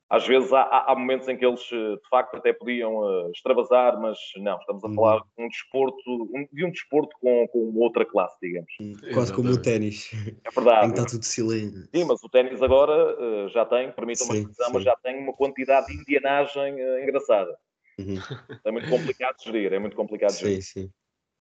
[0.10, 4.18] às vezes há, há, momentos em que eles de facto até podiam uh, extravasar, mas
[4.38, 8.38] não, estamos a falar de um desporto, um, de um desporto com, com outra classe,
[8.42, 8.72] digamos.
[9.14, 10.12] Quase como o ténis.
[10.46, 10.92] É verdade.
[10.92, 11.90] está tudo silêncio.
[11.94, 15.34] Sim, mas o ténis agora uh, já tem, permitam uma expressão, mas já tem uma
[15.34, 17.58] quantidade de indianagem uh, engraçada.
[18.00, 18.18] Uhum.
[18.64, 20.62] É muito complicado de gerir, é muito complicado de gerir.
[20.62, 20.92] Sim, sim.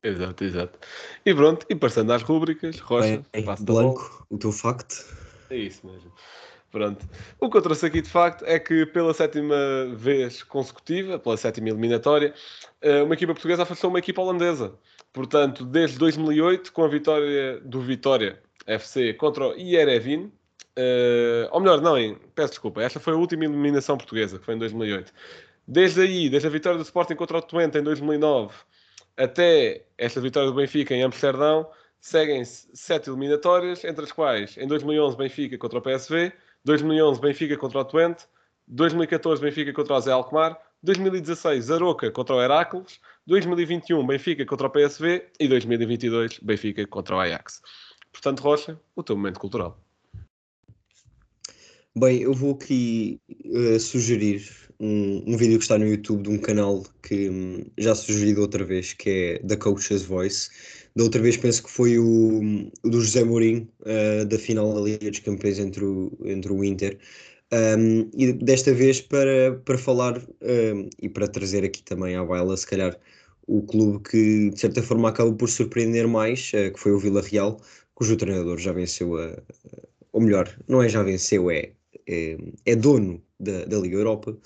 [0.03, 0.79] Exato, exato.
[1.25, 5.05] E pronto, e passando às rúbricas, Rocha, Bem, Blanco, o teu facto.
[5.49, 6.11] É isso mesmo.
[6.71, 7.05] Pronto.
[7.39, 9.55] O que eu trouxe aqui de facto é que pela sétima
[9.93, 12.33] vez consecutiva, pela sétima eliminatória,
[12.81, 14.73] eh, uma equipa portuguesa afastou uma equipa holandesa.
[15.11, 20.31] Portanto, desde 2008, com a vitória do Vitória FC contra o Ierevin,
[20.77, 21.95] uh, ou melhor, não,
[22.33, 25.11] peço desculpa, esta foi a última eliminação portuguesa, que foi em 2008.
[25.67, 28.53] Desde aí, desde a vitória do Sporting contra o Twente em 2009,
[29.23, 31.69] até esta vitória do Benfica em Amsterdão,
[31.99, 37.79] seguem-se sete eliminatórias, entre as quais, em 2011, Benfica contra o PSV, 2011, Benfica contra
[37.79, 38.25] o Twente,
[38.67, 40.57] 2014, Benfica contra o Zé Alkmaar.
[40.83, 42.99] 2016, Aroca contra o Heráclides.
[43.27, 45.27] 2021, Benfica contra o PSV.
[45.39, 47.61] E 2022, Benfica contra o Ajax.
[48.11, 49.77] Portanto, Rocha, o teu momento cultural.
[51.95, 56.39] Bem, eu vou aqui uh, sugerir um, um, vídeo que está no YouTube de um
[56.39, 60.49] canal que um, já sugeri outra vez, que é The Coach's Voice.
[60.95, 62.41] Da outra vez penso que foi o,
[62.83, 66.63] o do José Mourinho, uh, da final da Liga dos Campeões entre o, entre o
[66.63, 66.97] Inter.
[67.53, 72.57] Um, e desta vez para, para falar um, e para trazer aqui também à baila,
[72.57, 72.97] se calhar,
[73.45, 77.21] o clube que de certa forma acaba por surpreender mais, uh, que foi o Vila
[77.21, 77.61] Real,
[77.93, 79.37] cujo treinador já venceu a.
[80.13, 81.71] Ou melhor, não é já venceu, é,
[82.13, 84.37] é, é dono da, da Liga Europa.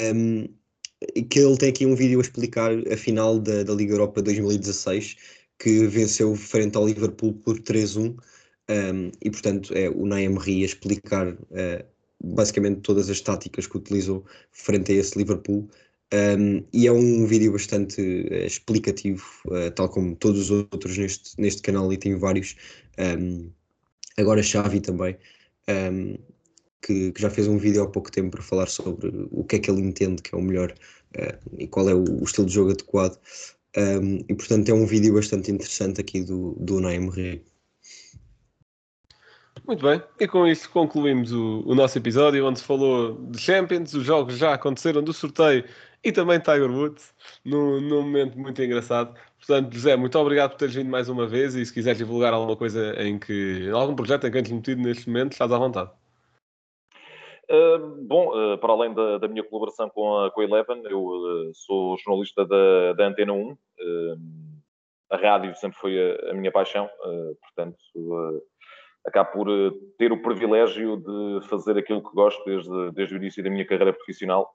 [0.00, 0.48] Um,
[1.30, 5.16] que ele tem aqui um vídeo a explicar a final da, da Liga Europa 2016,
[5.58, 8.16] que venceu frente ao Liverpool por 3-1.
[8.70, 11.84] Um, e portanto é o Naem Ri a explicar uh,
[12.22, 15.68] basicamente todas as táticas que utilizou frente a esse Liverpool.
[16.12, 21.40] Um, e é um vídeo bastante uh, explicativo, uh, tal como todos os outros neste,
[21.40, 22.56] neste canal, e tenho vários.
[22.98, 23.50] Um,
[24.16, 25.16] agora Xavi também,
[26.82, 29.58] que, que, já fez um vídeo há pouco tempo para falar sobre o que é
[29.58, 30.74] que ele entende que é o melhor
[31.58, 33.18] e qual é o, o estilo de jogo adequado.
[34.28, 37.44] e portanto é um vídeo bastante interessante aqui do, do Naem Ri.
[39.66, 43.92] Muito bem, e com isso concluímos o, o, nosso episódio onde se falou de Champions,
[43.92, 45.62] os jogos já aconteceram do sorteio
[46.02, 47.12] e também Tiger Woods,
[47.44, 49.14] num, num momento muito engraçado.
[49.36, 52.56] Portanto, José, muito obrigado por teres vindo mais uma vez e se quiseres divulgar alguma
[52.56, 55.90] coisa em que, algum projeto em que antes metido neste momento, estás à vontade.
[58.02, 61.54] Bom, uh, para além da, da, minha colaboração com a, com a Eleven, eu uh,
[61.54, 63.56] sou jornalista da, da Antena 1.
[65.10, 66.88] a rádio sempre foi a, a minha paixão,
[67.40, 67.78] portanto
[69.06, 69.46] acabo por
[69.96, 73.94] ter o privilégio de fazer aquilo que gosto desde, desde o início da minha carreira
[73.94, 74.54] profissional.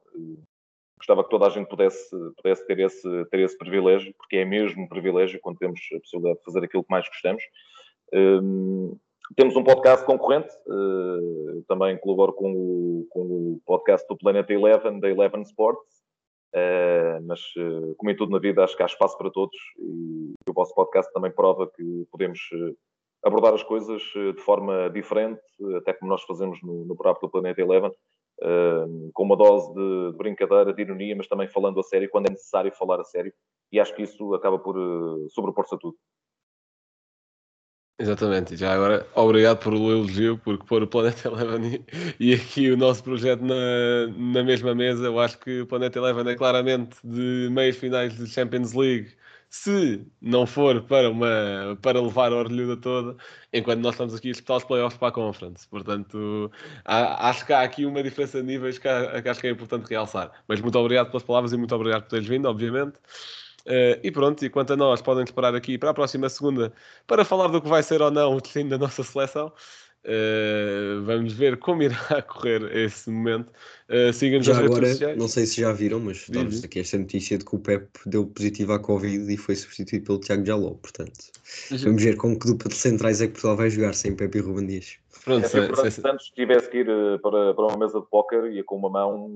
[0.98, 4.84] Gostava que toda a gente pudesse, pudesse ter, esse, ter esse privilégio, porque é mesmo
[4.84, 7.44] um privilégio quando temos a possibilidade de fazer aquilo que mais gostamos.
[9.36, 15.00] Temos um podcast concorrente, uh, também colaboro com o, com o podcast do Planeta Eleven,
[15.00, 16.04] da Eleven Sports,
[16.54, 20.34] uh, mas uh, como em tudo na vida acho que há espaço para todos e
[20.48, 22.40] o vosso podcast também prova que podemos
[23.24, 25.42] abordar as coisas de forma diferente,
[25.78, 27.92] até como nós fazemos no, no próprio Planeta Eleven,
[29.14, 32.72] com uma dose de, brincadeira, de ironia, mas também falando a sério quando é necessário
[32.76, 33.34] falar a sério.
[33.72, 34.76] E acho que isso acaba por
[35.30, 35.96] sobrepor-se a tudo.
[38.04, 41.86] Exatamente, já agora obrigado por o elogio, porque pôr o Planeta Eleven
[42.20, 43.56] e, e aqui o nosso projeto na,
[44.18, 48.28] na mesma mesa, eu acho que o Planeta Eleven é claramente de meios finais de
[48.28, 49.14] Champions League
[49.50, 53.16] se não for para, uma, para levar a orelhuda toda,
[53.54, 55.66] enquanto nós estamos aqui a disputar os playoffs para a Conference.
[55.70, 56.52] Portanto,
[56.84, 59.52] há, acho que há aqui uma diferença de níveis que, há, que acho que é
[59.52, 60.32] importante realçar.
[60.46, 63.00] Mas muito obrigado pelas palavras e muito obrigado por teres vindo, obviamente.
[63.66, 66.74] Uh, e pronto, e quanto a nós, podem esperar aqui para a próxima segunda
[67.08, 69.52] para falar do que vai ser ou não o destino da nossa seleção.
[70.06, 73.50] Uh, vamos ver como irá correr esse momento.
[73.90, 75.18] Uh, Sigam-nos nas redes sociais.
[75.18, 78.26] Não sei se já viram, mas damos aqui esta notícia de que o Pep deu
[78.26, 80.72] positivo à Covid e foi substituído pelo Tiago Jaló.
[80.72, 81.32] Portanto,
[81.84, 84.42] vamos ver com que dupla de centrais é que Portugal vai jogar sem Pep e
[84.42, 84.98] Ruben Dias.
[85.24, 86.88] Pronto, é, se, se, se Santos tivesse que ir
[87.22, 89.32] para, para uma mesa de póquer, ia com uma mão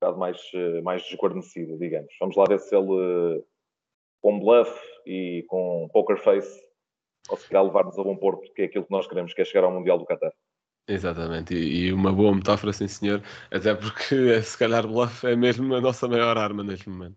[0.00, 0.40] bocado mais,
[0.82, 2.12] mais desguarnecida, digamos.
[2.20, 3.42] Vamos lá ver se ele,
[4.20, 4.72] com bluff
[5.06, 6.60] e com poker face,
[7.28, 9.72] conseguirá levar-nos a bom porto, que é aquilo que nós queremos, que é chegar ao
[9.72, 10.32] Mundial do Qatar.
[10.88, 13.20] Exatamente, e, e uma boa metáfora, sim senhor,
[13.50, 17.16] até porque se calhar bluff é mesmo a nossa maior arma neste momento.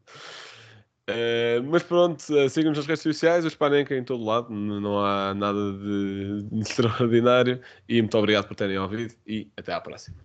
[1.09, 5.34] Uh, mas pronto, uh, sigam-nos nas redes sociais, os Panenka em todo lado, não há
[5.34, 7.59] nada de, de extraordinário.
[7.88, 10.17] E muito obrigado por terem ouvido e até à próxima.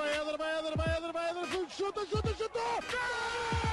[0.00, 2.58] Vai Eder, vai Eder, vai Eder, vai Eder, chuta, chuta, chuta!
[2.90, 3.69] Gol!